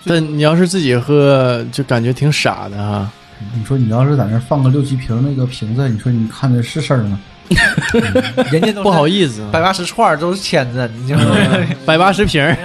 [0.06, 3.12] 但你要是自己喝，就感觉挺傻的哈。
[3.54, 7.20] 你说你要是在那放个六七瓶那个瓶子，你说你看着是事儿吗？
[8.50, 11.16] 人家都不好意思，百八十串儿都是签子，你就
[11.86, 12.56] 百八十瓶儿。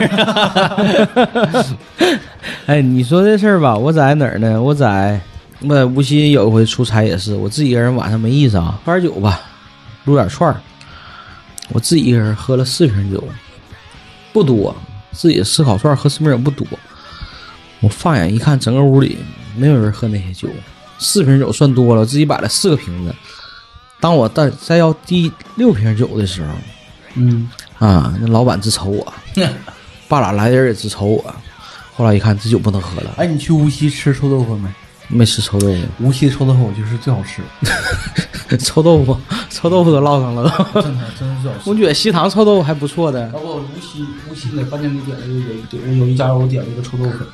[2.66, 4.62] 哎，你说这事儿吧，我在哪儿呢？
[4.62, 5.20] 我在
[5.60, 9.40] 我在无锡有一回出差也是，我自己一个人晚上没意思啊，喝点酒吧，
[10.04, 10.60] 撸点串儿。
[11.72, 13.22] 我自己一个人喝了四瓶酒，
[14.32, 14.74] 不多，
[15.12, 16.66] 自己吃烤串喝四瓶酒不多。
[17.80, 19.18] 我放眼一看，整个屋里
[19.56, 20.48] 没有人喝那些酒，
[20.98, 23.14] 四瓶酒算多了，我自己摆了四个瓶子。
[24.00, 26.54] 当我再再要第六瓶酒的时候，
[27.14, 27.48] 嗯，
[27.78, 29.12] 啊，那老板直瞅我，
[30.08, 31.34] 半拉来人也直瞅我。
[31.94, 34.68] 后来一看，这酒不能喝了，哎，你去无锡吃臭豆腐没？
[35.10, 37.42] 没吃臭豆腐无锡的臭豆腐我觉得是最好吃，
[38.48, 39.16] 的， 臭豆腐，
[39.50, 40.80] 臭豆腐都烙上了都。
[40.80, 41.68] 真的真是最好吃。
[41.68, 43.28] 我觉得西塘臭豆腐还不错的。
[43.30, 47.24] 包括无锡无锡那饭店里点的有有有一家我点了一个臭豆腐，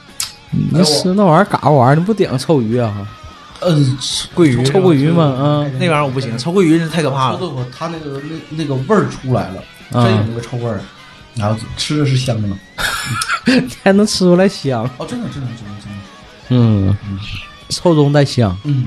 [0.51, 3.07] 你吃那玩意儿嘎玩意儿，你不点个臭鱼啊？
[3.61, 3.99] 嗯，
[4.35, 5.25] 桂鱼臭鳜鱼嘛？
[5.25, 7.39] 啊，那玩意儿我不行，臭鳜鱼太可怕了。
[7.39, 9.63] 臭豆腐它那个那那个味儿出来了，
[9.93, 10.81] 啊真有那个臭味儿，
[11.35, 12.59] 然后吃着是香的呢。
[13.85, 14.83] 还能吃出来香。
[14.99, 15.99] 哦，真的真的真的真的，
[16.49, 17.19] 嗯嗯，
[17.69, 18.87] 臭中带香嗯，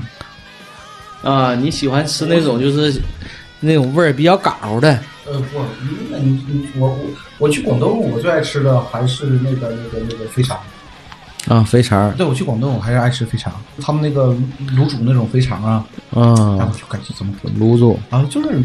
[1.22, 1.54] 啊！
[1.54, 3.00] 你喜欢吃那种就是
[3.60, 4.98] 那种味儿比较嘎乎的？
[5.26, 5.60] 呃不，
[6.10, 6.98] 那你你我我
[7.38, 10.58] 我去广东，我最爱吃的还是那个那个那个肥肠。
[11.46, 14.34] 啊，肥肠对，我去广东，我还是爱吃肥肠，他们那个
[14.76, 18.62] 卤煮那种肥肠啊，哎，啊我，就感觉怎么回卤煮，啊，就是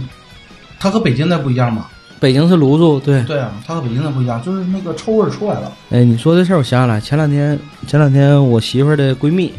[0.79, 1.87] 它和北京的不一样嘛。
[2.19, 3.23] 北京是卤煮，对。
[3.23, 5.71] 对啊，它和北京的不一样，就是那个臭味儿出来了。
[5.91, 7.57] 哎，你说这事儿，我想起来，前两天
[7.87, 9.53] 前两天我媳妇儿的闺蜜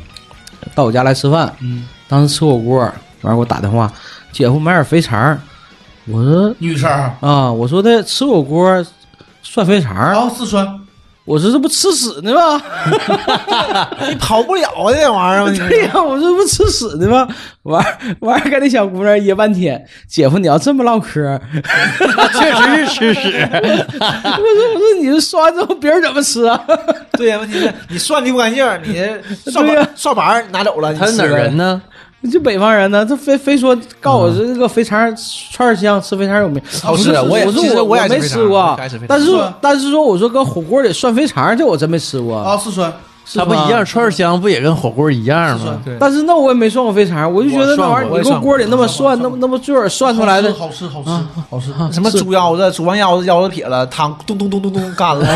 [0.74, 2.78] 到我家来吃饭，嗯，当时吃火锅，
[3.22, 3.90] 完儿给我打电话，
[4.32, 5.38] 姐夫买点肥肠。
[6.06, 6.90] 我说女生，
[7.20, 8.84] 啊，我说的吃火锅
[9.42, 10.80] 涮肥肠儿，然后四川，
[11.26, 12.62] 我说这不吃屎呢吗？
[14.08, 15.58] 你 跑不了啊，这玩意儿。
[15.68, 17.26] 对呀、我说这不吃屎呢吗？
[17.64, 21.40] 完儿完儿跟那小姑娘噎半天，姐夫你要这么唠嗑儿，
[22.38, 23.48] 确实是吃屎。
[23.52, 26.60] 我说我说你这涮完之后别人怎么吃啊？
[27.18, 29.04] 对呀，问题是你涮的不干净，你
[29.50, 31.82] 刷对呀板刷板拿走了，你他是哪儿人呢？
[32.26, 35.14] 就北方人呢，他非非说告我这个肥肠
[35.52, 36.80] 串儿香，吃肥肠有没有？
[36.80, 42.36] 好吃我我也其实我说我我也没吃过但是但是说我说搁火锅里涮肥肠，这我真没吃过。
[42.36, 42.92] 啊，四川，
[43.34, 45.80] 它不一样，串儿香不也跟火锅一样吗？
[45.84, 51.10] 对但是那我也没涮过肥肠，我就觉得那玩意儿你给我锅里那么涮，那么那么自个儿涮出来的，好吃好吃
[51.50, 51.72] 好吃。
[51.92, 55.26] 什么猪腰子，煮完腰子腰子撇了，汤咚咚咚咚咚干了。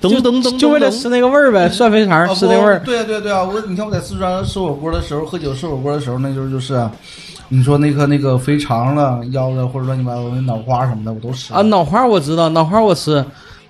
[0.00, 2.80] 咚咚咚，就为了吃那个味儿呗，涮肥肠啊吃那味儿。
[2.80, 6.90] 对啊对啊对啊，我你看我在四川吃火锅的时候，喝酒吃火锅的时候，那时候就是啊，
[7.48, 13.24] 你说那个那个肥肠了、腰子或者乱七八糟的脑花什么的，我都吃啊，脑花我知道，脑花我吃，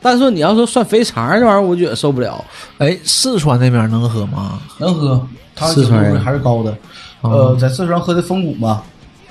[0.07, 2.45] 但是说你要说涮肥肠这玩意儿，我觉得受不了。
[2.79, 4.61] 哎，四川那边能喝吗？
[4.79, 5.21] 能喝，
[5.53, 6.73] 它酒度四川人还是高的。
[7.23, 8.85] 呃，在四川喝的风骨嘛，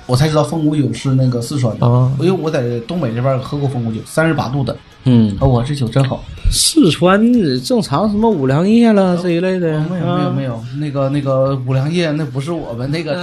[0.04, 4.76] 我才知道风骨酒是那个四川的，啊因为我在东北这边喝过风骨酒，三十八度的，
[5.06, 6.22] 嗯，哦，我这酒真好。
[6.50, 7.20] 四川
[7.64, 13.20] 正常什么五粮液了这一类的，没有没有没有，那个那个五粮液那不是我们那个。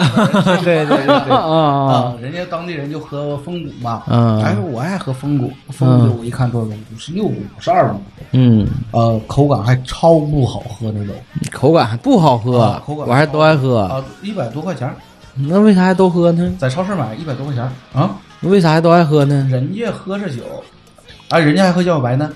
[0.64, 4.04] 对对对对， 啊啊啊，人家当地人就喝风骨嘛。
[4.08, 4.42] 嗯。
[4.42, 6.74] 哎，我爱喝风骨，风骨我一看多少度？
[6.94, 7.96] 五十六度、五十二度，
[8.32, 11.16] 嗯，呃，口感还超不好喝那种。
[11.52, 14.90] 口感还不好喝啊口感，我还都爱喝，啊，一百多块钱，
[15.36, 16.54] 那为啥还都喝呢？
[16.58, 17.64] 在超市买一百多块钱。
[17.94, 19.48] 啊，为啥还都爱喝呢？
[19.50, 20.44] 人家喝着酒，
[21.34, 22.32] 啊，人家还喝江小白呢。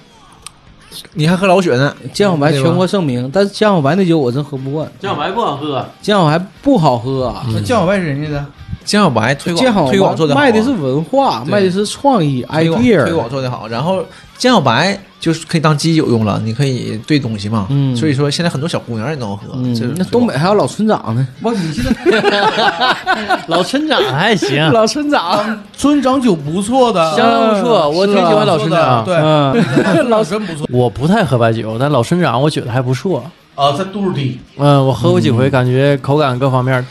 [1.13, 1.95] 你还喝老雪呢？
[2.11, 7.45] 江小白全国盛名，但是江小白那酒我真喝不惯，江小白不好喝，江小白不好喝啊。
[7.49, 8.43] 那江小白是人家的，
[8.87, 13.67] 江小白推广推广做的好啊，卖的是文化，卖的是创意 idea，推广做的好。
[13.67, 14.01] 然后
[14.37, 17.67] 江小白就是可以当基酒用了，你可以兑东西嘛。
[17.69, 17.93] 嗯。
[17.97, 19.43] 所以说现在很多小姑娘也能喝。
[19.97, 21.91] 那东北还有老村长呢，不，你现在
[23.47, 29.03] 老村长还行，老村长，村长酒不错的，相当不错，我挺喜欢老村长。
[29.03, 29.53] 对，嗯，
[30.09, 30.65] 老真不错。
[30.71, 33.21] 我不太喝白酒，但老村长我觉得还不错。
[33.55, 36.85] 啊，在度数低，嗯，我喝过几回，感觉口感各方面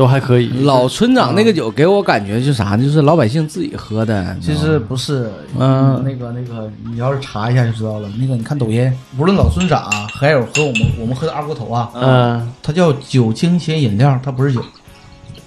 [0.00, 0.48] 都还可以。
[0.64, 2.82] 老村长那个酒给我感觉就啥呢？
[2.82, 8.08] 就是老百姓自己喝的，其实不是，嗯那个那个，你要是查一下就知道了。
[8.18, 14.64] 那个你看抖音，无论老村长啊，还有和我们我们喝的二锅头啊，嗯，它叫酒精型饮料，它不是酒，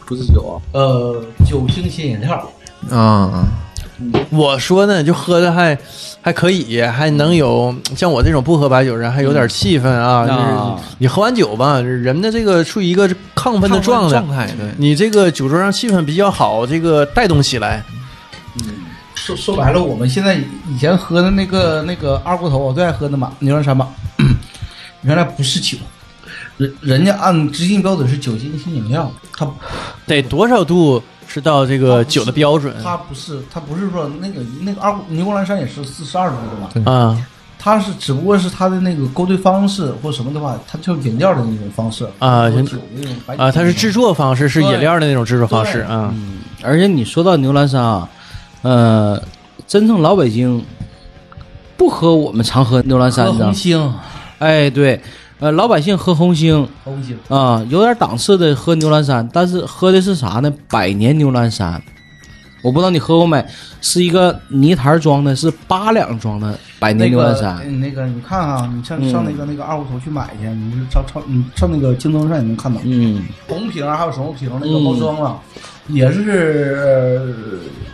[0.06, 2.48] 不是酒啊，呃，酒精型饮料。
[2.92, 3.48] 啊，
[4.30, 5.78] 我说呢，就喝的还
[6.22, 10.26] 还可以，还能有像我这种不喝白酒人还有点气氛啊。
[10.26, 14.68] 就是啊你喝完酒吧，人的这个处于一个亢奋的状态状，态对。
[14.78, 17.84] 你这个酒桌上气氛比较好，这个带动起来。
[18.56, 18.76] 嗯
[19.16, 20.36] 说说白了，我们现在
[20.68, 23.88] 以前喝的那个那个二锅头，我最爱喝的嘛，牛栏山嘛，
[25.04, 25.78] 原来不是酒，
[26.58, 29.48] 人人家按直径标准是酒精性饮料，它
[30.06, 31.02] 得多少度
[31.34, 36.36] 是到这个酒的标准它不是它不是说那个那个二牛栏山也是四十二度
[36.76, 37.28] 的嘛，啊
[37.58, 46.14] 它是只不过是它的那个勾兑方式或什么的话，它就饮料的那种方式啊和酒那种啊，它是制作方式是饮料的那种制作方式对啊。
[46.62, 48.08] 而且你说到牛栏山啊，
[48.62, 49.24] 呃，
[49.66, 50.64] 真正老北京
[51.76, 53.94] 不喝我们常喝牛栏山喝的红，星，
[54.38, 55.02] 哎，对，
[55.44, 60.50] 呃，老百姓喝红星红星啊、有点档次的喝牛栏山，但是喝的是啥呢？
[60.70, 61.84] 百年牛栏山。
[62.62, 63.46] 我不知道你喝过没，
[63.82, 67.60] 是一个泥坛装的，是八两装的百年牛栏山。
[67.66, 72.80] 嗯那个你看啊，你上嗯上那个那个二锅头去买去，你就上超你上那个京东上也能看到。
[72.86, 75.42] 嗯红瓶儿还有什么瓶儿那个包装啊，
[75.90, 77.53] 也是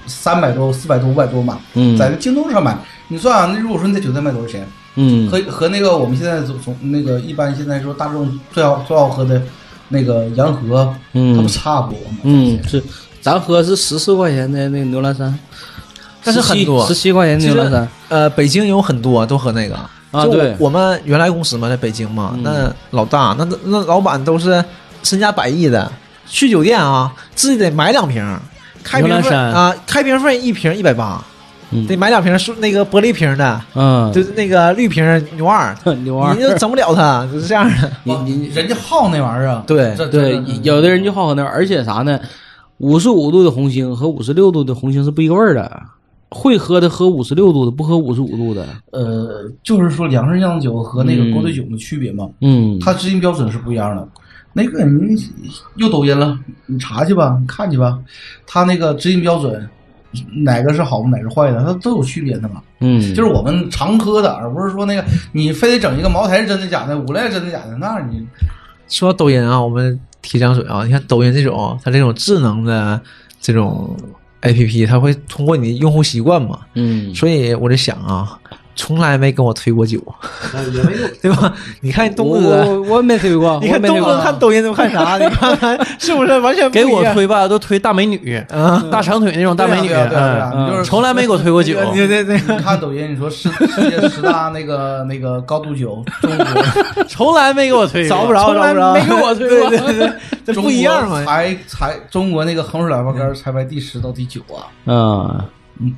[0.09, 1.59] 三百多、四百多、五百多嘛。
[1.75, 1.97] 嗯。
[1.97, 4.67] 在京东上买，你算啊，那如果说你在酒店卖多少钱？
[4.95, 5.29] 嗯。
[5.29, 9.41] 和和那个我们现在从从那个一般现在说大众最好最好喝的
[9.87, 11.35] 那个洋河，嗯。
[11.35, 12.17] 它不差不多吗？
[12.23, 12.83] 嗯，是，
[13.21, 15.37] 咱喝是十四块钱的那个牛栏山，
[16.23, 16.85] 但是很多。
[16.87, 17.87] 十七块钱牛栏山。
[18.09, 19.75] 呃，北京有很多都喝那个。
[20.11, 20.55] 啊对。
[20.57, 22.43] 我们原来公司嘛，在北京嘛，嗯。
[22.43, 24.63] 那老大那那老板都是
[25.03, 25.91] 身家百亿的，
[26.25, 28.23] 去酒店啊，自己得买两瓶，
[28.83, 31.23] 开瓶费啊，开瓶费一瓶一百八，
[31.71, 35.03] 嗯得买两瓶是那个玻璃瓶的，嗯，就是那个绿瓶
[35.35, 37.91] 牛二， 牛二你就整不了它， 就是这样的。
[38.03, 42.19] 你你人家好那玩意儿啊，对对，有的人就好喝那玩意儿，而且啥呢？
[42.77, 45.81] 五十五度的红星和五十六度的红星是不一个味儿的。
[46.31, 48.63] 会喝的喝五十六度的，不喝五十五度的。
[48.91, 52.29] 呃，就是说粮食酿酒和那个嗯勾兑酒的区别嘛。
[52.41, 54.07] 嗯，它执行标准是不一样的。
[54.53, 55.15] 那个你
[55.75, 57.97] 又抖音了，你查去吧，你看去吧，
[58.45, 59.69] 他那个执行标准
[60.43, 62.61] 哪个是好的，哪个是坏的，它都有区别的嘛。
[62.79, 68.25] 嗯，就是我们常喝的，而不是说那个你非得整一个茅台是真的假的，五粮液真的假的，那你
[68.87, 72.99] 说抖音啊，我们提张嘴啊，你看抖音这种，它这种智能的
[73.39, 73.95] 这种
[74.41, 78.39] A P P，它会通过你的用户习惯嘛，嗯，所以我就想啊，
[78.79, 79.99] 从来没跟我推过酒，
[81.21, 81.53] 对吧？
[81.81, 85.17] 你看东哥，我没推过， 你看东哥看抖音都看啥？
[85.19, 88.81] 你看看是不是完全给我推吧，都推大美女，啊？
[88.89, 91.73] 大长腿那种大美女，嗯你就是从来没给我推过酒。
[91.93, 96.45] 对对对，你看抖音，你说世世界十大那个那个高度酒，中国
[97.09, 99.69] 从来没给我推过，找不着，从来找不着，没给我推过。
[99.69, 100.11] 对对对，
[100.45, 101.21] 这不一样嘛。
[101.25, 104.95] 才才中国那个衡水喇叭干儿才排第十到第九啊，嗯
[105.33, 105.45] 嗯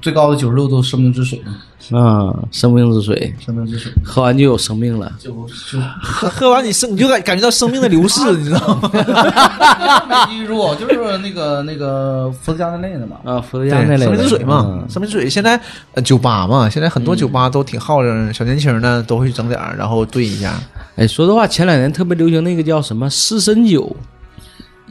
[0.02, 1.56] 最高的九十六度生命之水呢，
[1.92, 5.12] 嗯，生命之水，生命之水喝完就有生命了。
[5.18, 8.90] 就就喝 喝完你生你就感感觉到生命的流逝， 你知道吗？
[8.94, 13.18] 没记住，就是那个那个伏特加那类的嘛。
[13.24, 15.30] 啊，伏特对加那类的生命之水嘛，嗯生命之水。
[15.30, 15.60] 现在
[15.96, 20.54] 呃酒吧嘛，现在很多酒吧都挺好的，小年轻呢都会去整点儿，然后兑一下。
[20.96, 23.96] 哎，说实话，前两年特别流行那个叫什么湿身酒，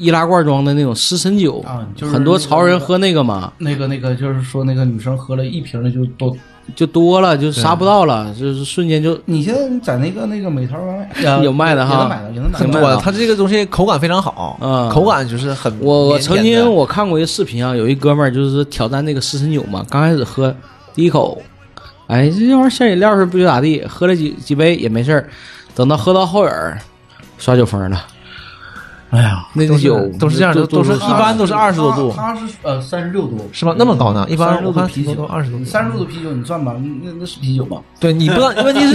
[0.00, 3.52] 易拉罐装的那种湿身酒啊就是很多潮人喝那个嘛。
[3.58, 6.36] 那个那个就是说，那个女生喝了一瓶的就都
[6.74, 11.10] 就多了，就杀不到了，就是瞬间就你现在在那个那个美团外
[11.44, 12.10] 有卖的哈。
[12.52, 20.54] 很多它这个东西口感非常好，嗯口感就是很我我曾经我看过一个视频啊，有一哥们儿就是挑战那个湿身酒嘛，刚开始喝
[20.94, 21.40] 第一口，
[22.06, 25.28] 哎，这玩意儿像饮料似的，不觉咋地，喝了几几杯也没事儿，
[25.74, 26.78] 等到喝到后眼儿
[27.38, 28.06] 耍酒疯了，
[29.10, 33.74] 哎呀，都是那个酒都是这样，都都是一般都是二十多度，它是呃三十六度，是吧？
[33.76, 34.24] 那么高呢？
[34.28, 35.64] 一般36我看度啤酒都二十多度。
[35.64, 37.78] 三十度的啤酒，你算吧，那那是啤酒吗？
[37.98, 38.94] 对你不知道，问题是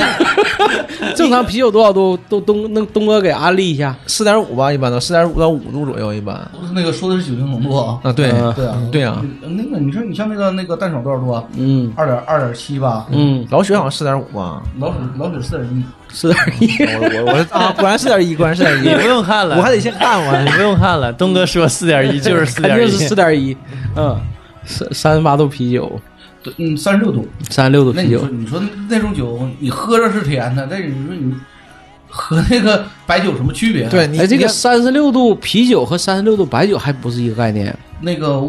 [1.16, 2.18] 正常啤酒多少度？
[2.30, 6.50] 都东那东哥给安利一下，四点五吧，一般都四点五到五度左右，一般。
[6.60, 8.00] 不是那个说的是酒精浓度啊。
[8.04, 11.44] 啊，对，嗯对啊，对啊，那个你说你像那个那个淡爽多少度啊？
[11.58, 13.06] 嗯二点二点七吧。
[13.12, 14.64] 嗯，老雪好像四点五吧。
[14.80, 15.84] 老水老水四点一。
[16.16, 18.96] 四点一， 我我我啊，果然四点一，果然四点一 你。
[18.96, 20.44] 不用看了，我还得先看完。
[20.46, 21.12] 你不用看了。
[21.12, 23.56] 东哥说四点一就是四点一，肯定是四点一，
[23.98, 24.18] 嗯，
[24.64, 26.00] 三三十八度啤酒，
[26.42, 27.28] 对，嗯，三十六度。
[27.50, 31.34] 三十六度啤酒你说，，你说那种酒，你喝着是甜的，但是你说你
[32.10, 33.90] 和那个白酒有什么区别？
[33.90, 38.42] 对，你哎，这个你三十六度啤酒和三十六度白酒还不是一个概念，那个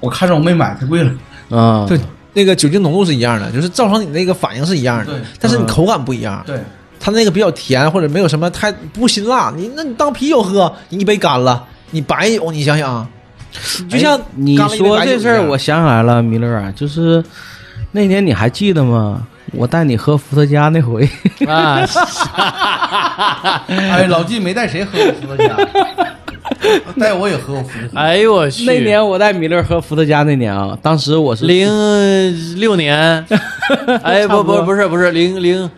[0.00, 1.12] 我看着我没买，太贵了。
[1.50, 2.00] 啊，对
[2.32, 6.42] 那个酒精浓度是一样的，就是造成你那个反应是一样的对，但是你口感不一样。
[6.46, 6.60] 对，
[7.00, 13.06] 它那个比较甜，或者没有什么太不辛辣，你那你当啤酒喝，你一杯干了，你白酒你想想，
[13.88, 17.24] 就像哎你说这事儿，我想起来了，米勒啊，就是
[17.92, 19.26] 那年你还记得吗？
[19.52, 21.08] 我带你喝伏特加那回，
[21.48, 21.80] 啊，
[23.66, 25.56] 哎，老纪没带谁喝过伏特加，
[27.00, 28.00] 带我也喝过伏特加。
[28.00, 31.68] 哎呦我去，那年我带米勒喝伏特加那年啊，当时我是零
[32.60, 33.26] 六年，
[34.04, 35.68] 哎不不不不是不是零零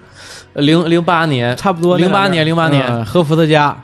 [0.54, 2.86] 零零八年，差不多那零八年零八年。
[2.88, 3.76] 嗯喝伏特加，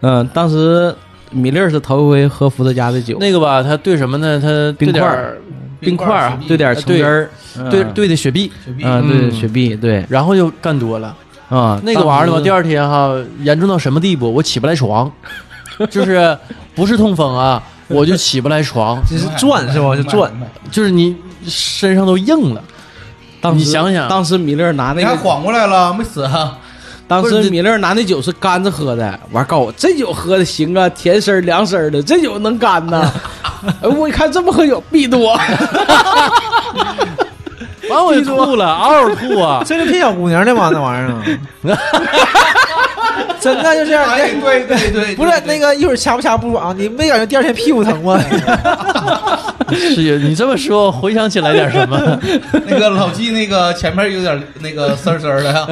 [0.00, 0.94] 嗯，当时
[1.30, 4.38] 米勒是头一回喝伏特加的酒，那个吧，他兑什么呢？
[4.40, 4.48] 他
[4.78, 5.38] 兑冰块点儿
[5.80, 7.30] 冰块儿啊，兑点橙汁儿，
[7.70, 10.04] 兑兑的雪碧，雪碧，嗯，对嗯雪碧，对。
[10.08, 11.14] 然后就干多了。
[11.48, 14.32] 啊，那个玩意儿第二天哈严重到什么地步？
[14.32, 15.10] 我起不来床，
[15.90, 16.36] 就是
[16.74, 19.94] 不是痛风啊，我就起不来床，这是转是吧？
[19.94, 20.32] 就转。
[20.70, 21.14] 就是你
[21.46, 22.62] 身上都硬了。
[23.44, 26.56] 当时你想想当时米勒拿那你还个，缓过来了，没死啊？
[27.06, 33.12] 当时米勒拿那酒是干着喝的，完告诉我这酒喝的行啊，甜丝儿凉丝儿的，这酒能干呐。
[33.82, 35.32] 哎，我一看这么喝酒必多，
[37.90, 39.62] 完我就吐了，嗷嗷吐啊！
[39.66, 40.70] 这是骗小姑娘的吗？
[40.72, 41.22] 那玩意儿啊，
[43.40, 48.18] 真的就是哎，对对对，不是那个一会儿掐不掐不爽，你没感觉第二天屁股疼吗？
[49.70, 52.20] 是你这么说，回想起来点什么？
[52.66, 55.66] 那个老纪那个前面有点那个丝儿丝儿的呀。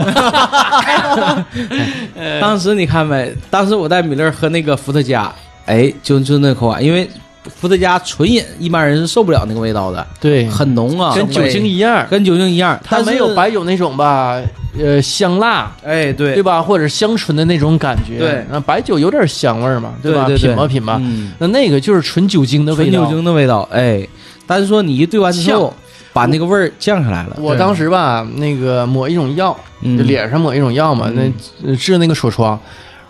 [2.40, 3.32] 当时你看没？
[3.50, 5.30] 当时我带米勒喝那个伏特加，
[5.66, 7.08] 哎，就就那口感，因为
[7.44, 14.40] 伏特加纯饮一般人是受不了那个味道的，对，很浓啊，跟酒精一样，跟酒精一样，它没有白酒那种吧，
[14.78, 15.70] 呃，香辣。
[15.84, 16.34] 哎，对。
[16.34, 16.62] 对吧？
[16.62, 18.46] 或者香醇的那种感觉，对。
[18.50, 19.94] 那白酒有点香味儿嘛，吧？
[20.02, 20.38] 对对对。
[20.38, 21.32] 品吧品吧，嗯。
[21.38, 22.98] 那那个就是纯酒精的味道。
[22.98, 24.06] 纯酒精的味道，哎，
[24.46, 25.74] 但是说你一兑完之后，
[26.12, 29.98] 把那个味儿降下来了，我当时吧，那个抹一种药，嗯。
[29.98, 31.22] 就脸上抹一种药嘛，那
[31.66, 32.58] 呃治那个痤疮，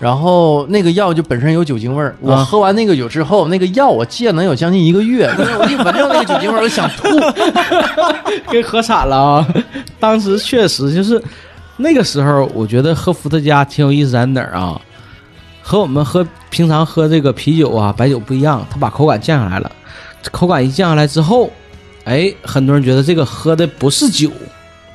[0.03, 2.13] 然后那个药就本身有酒精味儿。
[2.19, 7.07] 我啊喝完那个酒之后，那个药我戒能有将近一个月， 因为我一闻到那个酒精味儿，我就想吐。
[8.51, 9.47] 给喝惨了啊！
[10.01, 11.23] 当时确实就是
[11.77, 14.81] 那个时候，我觉得喝伏特加挺有意思在哪儿啊？
[15.63, 19.71] 和我们喝平常喝这个啤酒啊、白酒不一样，它把口感降下来了。
[20.33, 21.49] 口感一降下来之后，
[22.03, 24.29] 哎，很多人觉得这个喝的不是酒，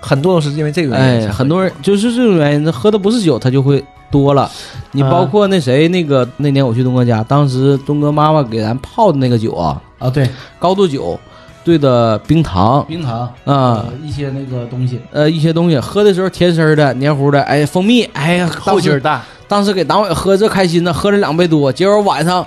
[0.01, 4.49] 很多都是因为这个原因哎，很多人就是这种原因，喝的不是酒，他就会多了。
[4.91, 10.30] 你啊包括那谁，那个那年我去东哥家，当时东哥妈妈给咱泡的那个酒啊，啊，对，
[10.60, 11.20] 高度酒
[11.64, 12.86] 兑的冰糖。
[12.88, 22.45] 冰糖啊，呃一些那个东西，呃，一些东西喝的时候甜丝儿的、黏糊的，哎，蜂蜜，哎呀，后劲儿大，当时给党委喝这开心呢，喝了两杯多，结果晚上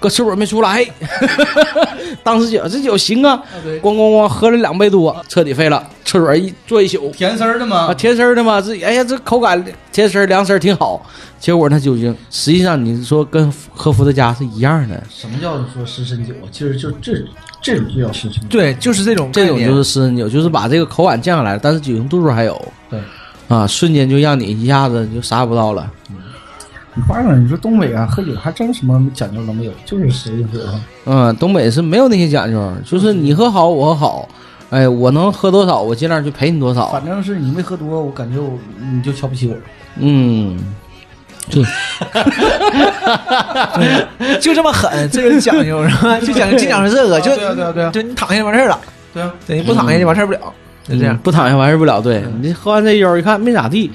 [0.00, 0.84] 搁厕所没出来，
[2.24, 3.40] 当时觉得这酒行啊，
[3.82, 7.10] 咣咣咣喝了两杯多，彻底废了，厕所一坐一宿。
[7.10, 11.04] 甜丝儿的啊，甜丝儿的嘛，这哎呀，这口感甜丝儿、凉丝儿挺好。
[11.38, 16.48] 结果那酒精，实际上你说跟喝伏特加是一样的，什么叫说湿身酒啊？
[16.50, 17.12] 其实就这
[17.62, 18.48] 这种就叫湿身酒。
[18.48, 22.98] 对，就是这种这种就是湿身酒，就是把这个口感降下来了，但是酒精度数还有对，
[23.48, 25.90] 啊，瞬间就让你一下子就啥也不到了。
[26.94, 30.80] 你发现你说东北啊，喝酒还真什么讲究都没有，就是实用酒啊。
[31.06, 34.28] 嗯，东北是没有那些讲究，就是你喝好我喝好，
[34.70, 36.88] 哎，我能喝多少我尽量去陪你多少。
[36.88, 38.58] 反正是你没喝多，我感觉我
[38.92, 39.56] 你就瞧不起我。
[39.96, 40.58] 嗯，
[41.48, 41.62] 就
[44.40, 46.18] 就这么狠，这个讲究是吧？
[46.20, 48.80] 就讲究就讲究这个，就 对啊对啊对啊就你躺下就完事儿了，
[49.14, 50.40] 对啊，对，你不躺下就完事儿不了。
[50.88, 51.18] 就这样嗯。
[51.18, 52.00] 不躺下完事不了。
[52.00, 53.90] 对你喝完这悠一看没咋地，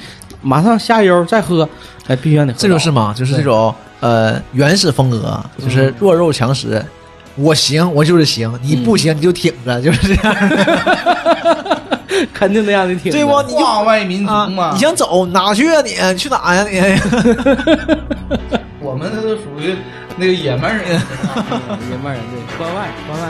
[0.45, 1.67] 马上下悠再喝，
[2.07, 6.85] 哎，必须让你喝这就是嘛，就是这种呃原始风格，就是弱肉强食。
[7.35, 10.35] 我行，我就是行；你不行，你就挺着，就是这样。
[12.33, 13.17] 肯定得让你挺着。
[13.17, 13.41] 对不？
[13.41, 15.81] 你就化外民族啊，嘛，你想走哪去啊？
[15.81, 16.63] 你去哪呀？
[16.63, 16.79] 你
[18.79, 19.75] 我们这都属于
[20.15, 20.85] 那个野蛮人。
[21.89, 23.27] 野蛮人对，关外关外。